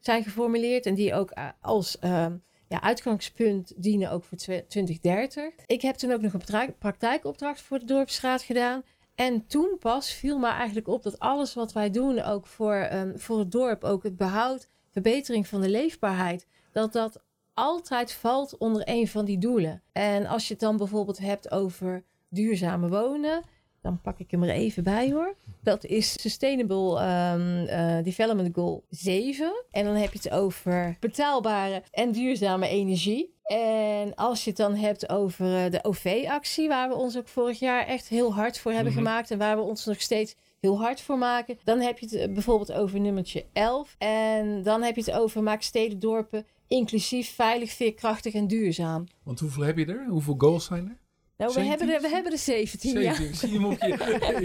zijn 0.00 0.22
geformuleerd. 0.22 0.86
En 0.86 0.94
die 0.94 1.14
ook 1.14 1.32
als 1.60 1.98
ehm, 1.98 2.36
ja, 2.68 2.82
uitgangspunt 2.82 3.72
dienen 3.76 4.10
ook 4.10 4.24
voor 4.24 4.38
twe- 4.38 4.64
2030. 4.68 5.52
Ik 5.66 5.82
heb 5.82 5.96
toen 5.96 6.12
ook 6.12 6.20
nog 6.20 6.32
een 6.32 6.44
pra- 6.44 6.74
praktijkopdracht 6.78 7.60
voor 7.60 7.78
de 7.78 7.84
Dorpsraad 7.84 8.42
gedaan. 8.42 8.82
En 9.14 9.46
toen 9.46 9.76
pas 9.78 10.12
viel 10.12 10.38
me 10.38 10.46
eigenlijk 10.48 10.88
op 10.88 11.02
dat 11.02 11.18
alles 11.18 11.54
wat 11.54 11.72
wij 11.72 11.90
doen, 11.90 12.22
ook 12.22 12.46
voor, 12.46 12.74
ehm, 12.74 13.16
voor 13.16 13.38
het 13.38 13.50
dorp, 13.50 13.84
ook 13.84 14.02
het 14.02 14.16
behoud, 14.16 14.68
verbetering 14.90 15.46
van 15.46 15.60
de 15.60 15.68
leefbaarheid, 15.68 16.46
dat 16.72 16.92
dat 16.92 17.22
altijd 17.54 18.12
valt 18.12 18.56
onder 18.56 18.82
een 18.84 19.08
van 19.08 19.24
die 19.24 19.38
doelen. 19.38 19.82
En 19.92 20.26
als 20.26 20.46
je 20.46 20.52
het 20.52 20.62
dan 20.62 20.76
bijvoorbeeld 20.76 21.18
hebt 21.18 21.50
over 21.50 22.04
duurzame 22.28 22.88
wonen, 22.88 23.42
dan 23.82 24.00
pak 24.00 24.18
ik 24.18 24.30
hem 24.30 24.42
er 24.42 24.50
even 24.50 24.84
bij 24.84 25.12
hoor. 25.12 25.34
Dat 25.62 25.84
is 25.84 26.20
Sustainable 26.20 26.98
ehm, 27.00 27.64
eh, 27.66 28.04
Development 28.04 28.54
Goal 28.54 28.84
7. 28.90 29.64
En 29.70 29.84
dan 29.84 29.94
heb 29.94 30.12
je 30.12 30.18
het 30.22 30.30
over 30.30 30.96
betaalbare 31.00 31.82
en 31.90 32.12
duurzame 32.12 32.68
energie. 32.68 33.36
En 33.42 34.14
als 34.14 34.44
je 34.44 34.48
het 34.50 34.58
dan 34.58 34.74
hebt 34.74 35.08
over 35.08 35.64
eh, 35.64 35.70
de 35.70 35.84
OV-actie, 35.84 36.68
waar 36.68 36.88
we 36.88 36.94
ons 36.94 37.16
ook 37.18 37.28
vorig 37.28 37.58
jaar 37.58 37.86
echt 37.86 38.08
heel 38.08 38.34
hard 38.34 38.58
voor 38.58 38.72
hebben 38.72 38.92
Mhm. 38.92 39.02
gemaakt 39.02 39.30
en 39.30 39.38
waar 39.38 39.56
we 39.56 39.62
ons 39.62 39.84
nog 39.84 40.00
steeds 40.00 40.34
heel 40.60 40.80
hard 40.80 41.00
voor 41.00 41.18
maken. 41.18 41.58
Dan 41.64 41.80
heb 41.80 41.98
je 41.98 42.06
het 42.06 42.14
eh, 42.14 42.32
bijvoorbeeld 42.32 42.72
over 42.72 43.00
nummertje 43.00 43.44
11. 43.52 43.94
En 43.98 44.62
dan 44.62 44.82
heb 44.82 44.94
je 44.94 45.00
het 45.00 45.10
over 45.12 45.42
maak 45.42 45.62
steden, 45.62 45.98
dorpen 45.98 46.46
inclusief, 46.66 47.34
veilig, 47.34 47.70
veerkrachtig 47.72 48.34
en 48.34 48.46
duurzaam. 48.46 49.04
Want 49.22 49.40
hoeveel 49.40 49.62
heb 49.62 49.78
je 49.78 49.86
er? 49.86 50.06
Hoeveel 50.08 50.34
goals 50.38 50.64
zijn 50.64 50.88
er? 50.88 50.96
Nou, 51.38 51.52
we 51.52 51.60
17? 51.60 51.68
hebben, 51.68 51.94
er, 51.96 52.00
we 52.02 52.14
hebben 52.14 52.32
er 52.32 52.38
17, 52.38 53.00
ja. 53.00 53.14
17. 53.14 53.26
Ik 53.28 53.34
zie 53.34 53.52
hem 53.52 53.64
op 53.64 53.80
je. 53.80 53.86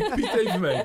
ik 0.06 0.15
piet 0.15 0.34
even 0.34 0.60
mee. 0.62 0.75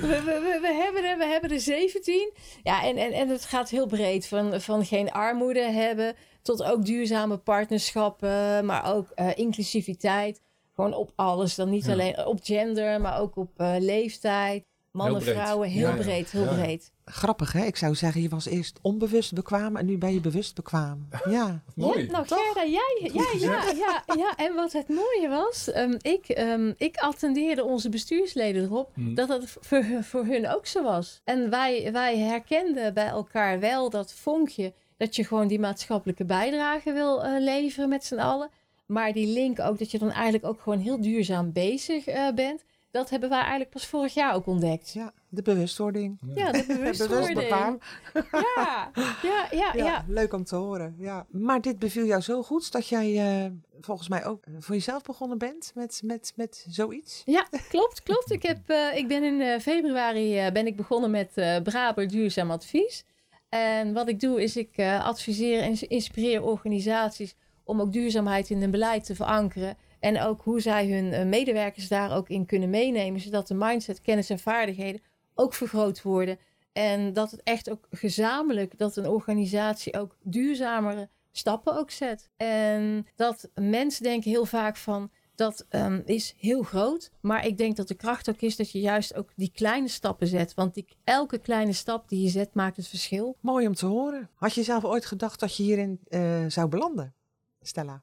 We, 0.00 0.22
we, 0.24 0.58
we, 0.60 0.82
hebben 0.84 1.04
er, 1.04 1.18
we 1.18 1.24
hebben 1.24 1.50
er 1.50 1.60
17. 1.60 2.32
Ja, 2.62 2.82
en, 2.84 2.96
en, 2.96 3.12
en 3.12 3.28
het 3.28 3.44
gaat 3.44 3.70
heel 3.70 3.86
breed. 3.86 4.26
Van, 4.26 4.60
van 4.60 4.84
geen 4.84 5.10
armoede 5.10 5.60
hebben 5.60 6.14
tot 6.42 6.62
ook 6.62 6.84
duurzame 6.84 7.36
partnerschappen, 7.36 8.64
maar 8.66 8.94
ook 8.94 9.10
eh, 9.10 9.28
inclusiviteit. 9.34 10.40
Gewoon 10.74 10.94
op 10.94 11.12
alles. 11.14 11.54
Dan 11.54 11.70
niet 11.70 11.84
Ja. 11.86 11.92
alleen 11.92 12.26
op 12.26 12.38
gender, 12.42 13.00
maar 13.00 13.20
ook 13.20 13.36
op 13.36 13.50
eh, 13.56 13.74
leeftijd. 13.78 14.64
Mannen, 14.96 15.22
vrouwen, 15.22 15.68
heel 15.68 15.88
Ja, 15.88 15.94
breed, 15.94 16.30
heel 16.30 16.44
Ja. 16.44 16.54
breed. 16.54 16.90
Grappig, 17.04 17.52
hè? 17.52 17.64
Ik 17.64 17.76
zou 17.76 17.94
zeggen, 17.94 18.22
je 18.22 18.28
was 18.28 18.46
eerst 18.46 18.78
onbewust 18.82 19.34
bekwaam 19.34 19.76
en 19.76 19.86
nu 19.86 19.98
ben 19.98 20.12
je 20.12 20.20
bewust 20.20 20.54
bekwaam. 20.54 21.08
Ja. 21.28 21.62
Mooi. 21.74 22.04
Ja, 22.04 22.10
nou, 22.10 22.26
Gerda, 22.26 22.64
jij, 22.70 23.10
ja, 23.12 23.24
ja, 23.38 23.64
ja, 23.76 24.02
ja. 24.16 24.36
En 24.36 24.54
wat 24.54 24.72
het 24.72 24.88
mooie 24.88 25.28
was, 25.28 25.70
ehm, 25.70 25.94
ik, 26.00 26.28
ehm, 26.28 26.72
ik 26.76 26.96
attendeerde 26.96 27.64
onze 27.64 27.88
bestuursleden 27.88 28.62
erop 28.64 28.90
Hmm. 28.94 29.14
dat 29.14 29.28
dat 29.28 29.44
voor, 29.60 29.78
hun- 29.82 30.04
voor 30.04 30.24
hun 30.24 30.48
ook 30.48 30.66
zo 30.66 30.82
was. 30.82 31.20
En 31.24 31.50
wij, 31.50 31.92
wij 31.92 32.18
herkenden 32.18 32.94
bij 32.94 33.06
elkaar 33.08 33.60
wel 33.60 33.90
dat 33.90 34.12
vonkje 34.12 34.72
dat 34.96 35.16
je 35.16 35.24
gewoon 35.24 35.46
die 35.48 35.58
maatschappelijke 35.60 36.24
bijdrage 36.24 36.92
wil 36.92 37.24
eh, 37.24 37.40
leveren 37.40 37.88
met 37.88 38.04
z'n 38.04 38.18
allen. 38.18 38.50
Maar 38.86 39.12
die 39.12 39.26
link 39.26 39.60
ook 39.60 39.78
dat 39.78 39.90
je 39.90 39.98
dan 39.98 40.10
eigenlijk 40.10 40.44
ook 40.44 40.60
gewoon 40.60 40.78
heel 40.78 41.00
duurzaam 41.00 41.52
bezig 41.52 42.06
eh, 42.06 42.28
bent. 42.34 42.64
Dat 42.90 43.10
hebben 43.10 43.28
wij 43.28 43.38
eigenlijk 43.40 43.70
pas 43.70 43.86
vorig 43.86 44.14
jaar 44.14 44.34
ook 44.34 44.46
ontdekt. 44.46 44.92
ja, 44.92 45.12
de 45.28 45.42
bewustwording. 45.42 46.18
Ja, 46.34 46.52
de 46.52 46.64
Bewust 46.76 47.08
bewustwording. 47.08 47.48
Ja, 47.50 48.90
ja, 48.92 48.92
ja, 49.22 49.48
Ja, 49.50 49.72
ja. 49.74 50.04
leuk 50.08 50.32
om 50.32 50.44
te 50.44 50.56
horen. 50.56 50.94
Ja. 50.98 51.26
Maar 51.30 51.60
dit 51.60 51.78
beviel 51.78 52.04
jou 52.04 52.20
zo 52.20 52.42
goed 52.42 52.72
dat 52.72 52.88
jij 52.88 53.44
eh, 53.44 53.50
volgens 53.80 54.08
mij 54.08 54.24
ook 54.24 54.46
eh, 54.46 54.54
voor 54.58 54.74
jezelf 54.74 55.02
begonnen 55.02 55.38
bent 55.38 55.72
met, 55.74 56.00
met, 56.04 56.32
met 56.36 56.66
zoiets. 56.68 57.22
Ja, 57.24 57.46
klopt, 57.68 58.02
klopt. 58.02 58.30
Ik, 58.30 58.42
heb, 58.42 58.68
eh, 58.68 58.96
ik 58.96 59.08
ben 59.08 59.22
in 59.24 59.40
eh, 59.40 59.58
februari 59.60 60.38
eh, 60.38 60.52
ben 60.52 60.66
ik 60.66 60.76
begonnen 60.76 61.10
met 61.10 61.30
eh 61.34 61.56
Braber 61.62 62.08
Duurzaam 62.08 62.50
Advies. 62.50 63.04
En 63.48 63.92
wat 63.92 64.08
ik 64.08 64.20
doe 64.20 64.42
is 64.42 64.56
ik 64.56 64.76
eh, 64.76 65.04
adviseer 65.04 65.60
en 65.60 65.88
inspireer 65.88 66.42
organisaties 66.42 67.34
om 67.64 67.80
ook 67.80 67.92
duurzaamheid 67.92 68.50
in 68.50 68.60
hun 68.60 68.70
beleid 68.70 69.04
te 69.04 69.14
verankeren. 69.14 69.76
En 70.06 70.20
ook 70.20 70.42
hoe 70.42 70.60
zij 70.60 70.88
hun 70.88 71.12
eh, 71.12 71.24
medewerkers 71.24 71.88
daar 71.88 72.16
ook 72.16 72.28
in 72.28 72.46
kunnen 72.46 72.70
meenemen, 72.70 73.20
zodat 73.20 73.48
de 73.48 73.54
mindset, 73.54 74.00
kennis 74.00 74.30
en 74.30 74.38
vaardigheden 74.38 75.00
ook 75.34 75.54
vergroot 75.54 76.02
worden. 76.02 76.38
En 76.72 77.12
dat 77.12 77.30
het 77.30 77.42
echt 77.42 77.70
ook 77.70 77.86
gezamenlijk, 77.90 78.78
dat 78.78 78.96
een 78.96 79.08
organisatie 79.08 79.98
ook 79.98 80.16
duurzamere 80.22 81.08
stappen 81.32 81.76
ook 81.76 81.90
zet. 81.90 82.28
En 82.36 83.06
dat 83.16 83.50
mensen 83.54 84.02
denken 84.02 84.30
heel 84.30 84.44
vaak 84.44 84.76
van, 84.76 85.10
dat 85.34 85.66
ehm, 85.68 86.00
is 86.04 86.34
heel 86.38 86.62
groot. 86.62 87.10
Maar 87.20 87.46
ik 87.46 87.58
denk 87.58 87.76
dat 87.76 87.88
de 87.88 87.94
kracht 87.94 88.28
ook 88.28 88.40
is 88.40 88.56
dat 88.56 88.70
je 88.70 88.80
juist 88.80 89.14
ook 89.14 89.32
die 89.36 89.50
kleine 89.54 89.88
stappen 89.88 90.26
zet. 90.26 90.54
Want 90.54 90.74
die, 90.74 90.86
elke 91.04 91.38
kleine 91.38 91.72
stap 91.72 92.08
die 92.08 92.22
je 92.22 92.28
zet 92.28 92.54
maakt 92.54 92.76
het 92.76 92.88
verschil. 92.88 93.36
Mooi 93.40 93.66
om 93.66 93.74
te 93.74 93.86
horen. 93.86 94.30
Had 94.34 94.54
je 94.54 94.62
zelf 94.62 94.84
ooit 94.84 95.06
gedacht 95.06 95.40
dat 95.40 95.56
je 95.56 95.62
hierin 95.62 96.00
eh, 96.08 96.44
zou 96.46 96.68
belanden, 96.68 97.14
Stella? 97.60 98.02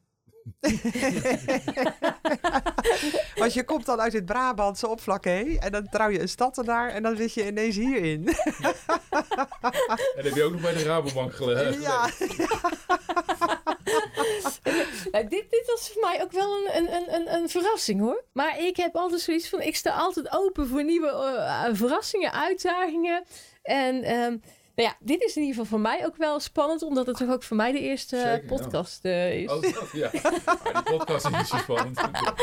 Want 3.35 3.53
je 3.53 3.63
komt 3.65 3.85
dan 3.85 4.01
uit 4.01 4.13
het 4.13 4.25
Brabantse 4.25 4.87
opvlakke 4.87 5.57
en 5.59 5.71
dan 5.71 5.89
trouw 5.89 6.09
je 6.09 6.19
een 6.21 6.29
stad 6.29 6.57
ernaar 6.57 6.89
en 6.89 7.03
dan 7.03 7.15
zit 7.15 7.33
je 7.33 7.47
ineens 7.47 7.75
hierin. 7.75 8.27
En 8.27 8.35
dat 10.15 10.23
heb 10.23 10.35
je 10.35 10.43
ook 10.43 10.51
nog 10.51 10.61
bij 10.61 10.73
de 10.73 10.83
Rabobank 10.83 11.33
gele- 11.33 11.77
ja. 11.79 12.09
Nou, 15.11 15.27
dit, 15.27 15.45
dit 15.49 15.63
was 15.65 15.89
voor 15.93 16.01
mij 16.01 16.21
ook 16.23 16.31
wel 16.31 16.55
een, 16.55 16.77
een, 16.77 16.93
een, 16.93 17.13
een, 17.13 17.33
een 17.33 17.49
verrassing 17.49 17.99
hoor. 17.99 18.23
Maar 18.31 18.59
ik 18.59 18.77
heb 18.77 18.95
altijd 18.95 19.21
zoiets 19.21 19.49
van, 19.49 19.61
ik 19.61 19.75
sta 19.75 19.91
altijd 19.91 20.31
open 20.31 20.67
voor 20.67 20.83
nieuwe 20.83 21.07
eh, 21.09 21.63
verrassingen, 21.71 22.31
uitdagingen. 22.33 23.23
En 23.63 24.03
ehm, 24.03 24.37
Nou 24.75 24.89
ja, 24.89 24.95
dit 24.99 25.21
is 25.21 25.35
in 25.35 25.41
ieder 25.41 25.55
geval 25.55 25.77
voor 25.77 25.79
mij 25.79 26.05
ook 26.05 26.17
wel 26.17 26.39
spannend, 26.39 26.81
omdat 26.81 27.07
het 27.07 27.17
toch 27.17 27.29
ook 27.29 27.43
voor 27.43 27.57
mij 27.57 27.71
de 27.71 27.79
eerste 27.79 28.17
Zeker, 28.17 28.41
ja. 28.41 28.47
podcast 28.47 29.05
eh, 29.05 29.41
is. 29.41 29.51
Oh, 29.51 29.61
dat, 29.61 29.89
ja. 29.91 30.09
Maar 30.73 30.83
die 30.83 30.97
podcast 30.97 31.25
is 31.25 31.31
niet 31.31 31.47
zo 31.47 31.57
spannend. 31.57 31.99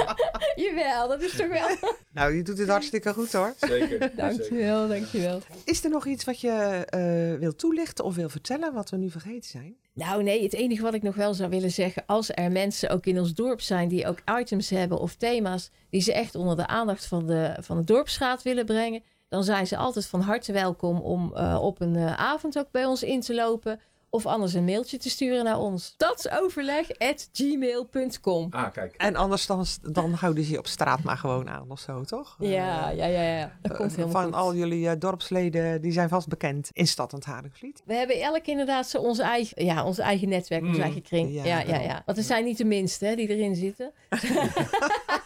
Jawel, 0.57 1.09
dat 1.09 1.23
is 1.23 1.37
toch 1.37 1.49
wel. 1.49 1.69
Nou, 2.13 2.35
je 2.35 2.43
doet 2.43 2.59
het 2.59 2.69
hartstikke 2.69 3.13
goed 3.13 3.33
hoor. 3.33 3.55
Zeker. 3.57 3.89
zeker. 3.89 4.17
dankjewel, 4.17 4.89
dankjewel. 4.89 5.41
Is 5.65 5.85
er 5.85 5.91
nog 5.91 6.07
iets 6.07 6.25
wat 6.25 6.41
je 6.41 6.51
eh 6.51 7.39
wilt 7.39 7.59
toelichten 7.59 8.05
of 8.05 8.15
wil 8.15 8.29
vertellen 8.29 8.73
wat 8.73 8.91
we 8.91 8.97
nu 8.97 9.11
vergeten 9.11 9.51
zijn? 9.51 9.77
Nou 9.95 10.23
nee, 10.23 10.43
het 10.43 10.53
enige 10.53 10.83
wat 10.83 10.95
ik 10.95 11.03
nog 11.03 11.15
wel 11.15 11.35
zou 11.35 11.51
willen 11.51 11.71
zeggen, 11.71 12.03
als 12.07 12.31
er 12.35 12.53
mensen 12.53 12.91
ook 12.91 13.07
in 13.07 13.19
ons 13.19 13.35
dorp 13.35 13.61
zijn 13.61 13.89
die 13.89 14.07
ook 14.07 14.23
items 14.41 14.71
hebben 14.71 14.99
of 14.99 15.15
thema's 15.15 15.71
die 15.91 16.01
ze 16.01 16.13
echt 16.13 16.35
onder 16.35 16.57
de 16.57 16.67
aandacht 16.67 17.07
van 17.07 17.27
de, 17.27 17.57
van 17.61 17.77
de 17.77 17.85
dorpsraad 17.85 18.43
willen 18.43 18.67
brengen, 18.67 19.03
dan 19.31 19.45
zijn 19.45 19.67
ze 19.67 19.77
altijd 19.77 20.07
van 20.07 20.21
harte 20.21 20.53
welkom 20.53 21.01
om 21.01 21.35
eh, 21.35 21.59
op 21.63 21.81
een 21.81 21.97
eh, 21.97 22.15
avond 22.15 22.59
ook 22.59 22.71
bij 22.71 22.85
ons 22.85 23.03
in 23.03 23.21
te 23.21 23.35
lopen. 23.35 23.81
Of 24.13 24.27
anders 24.27 24.55
een 24.55 24.65
mailtje 24.65 24.97
te 24.99 25.11
sturen 25.11 25.45
naar 25.45 25.59
ons. 25.59 25.85
Stadsoverleg.gmail.com 25.85 28.47
Ah, 28.51 28.73
kijk. 28.73 28.95
En 28.97 29.17
anders 29.17 29.47
dan, 29.47 29.65
dan 29.83 30.13
houden 30.13 30.45
ze 30.45 30.51
je 30.51 30.59
op 30.59 30.67
straat 30.67 31.03
maar 31.03 31.17
gewoon 31.17 31.49
aan 31.49 31.71
of 31.71 31.81
zo, 31.81 32.03
toch? 32.05 32.37
Ja, 32.39 32.89
ja, 32.91 33.07
ja, 33.07 33.23
ja. 33.23 33.53
Dat 33.63 33.73
Eh, 33.73 33.79
komt 33.79 33.91
helemaal 33.97 34.13
Van 34.23 34.25
goed. 34.25 34.35
al 34.35 34.55
jullie 34.55 34.89
eh, 34.89 34.95
dorpsleden, 34.99 35.81
die 35.81 35.93
zijn 35.93 36.09
vast 36.09 36.29
bekend 36.29 36.69
in 36.73 36.87
Stad 36.87 37.11
en 37.13 37.19
het 37.19 37.27
Haringvliet. 37.27 37.83
We 37.85 37.95
hebben 37.95 38.21
elk 38.21 38.47
inderdaad 38.47 38.89
zo 38.89 38.99
onze 38.99 39.23
eigen, 39.23 39.65
ja, 39.65 39.85
onze 39.85 40.03
eigen 40.03 40.29
netwerk, 40.29 40.63
onze 40.63 40.77
Mm. 40.77 40.83
eigen 40.83 41.03
kring. 41.03 41.35
Ja, 41.35 41.45
Ja, 41.45 41.61
ja. 41.81 42.03
Want 42.07 42.19
er 42.19 42.25
zijn 42.25 42.45
niet 42.45 42.59
de 42.59 42.65
minste 42.65 43.07
hè, 43.07 43.15
die 43.15 43.29
erin 43.29 43.55
zitten. 43.57 43.93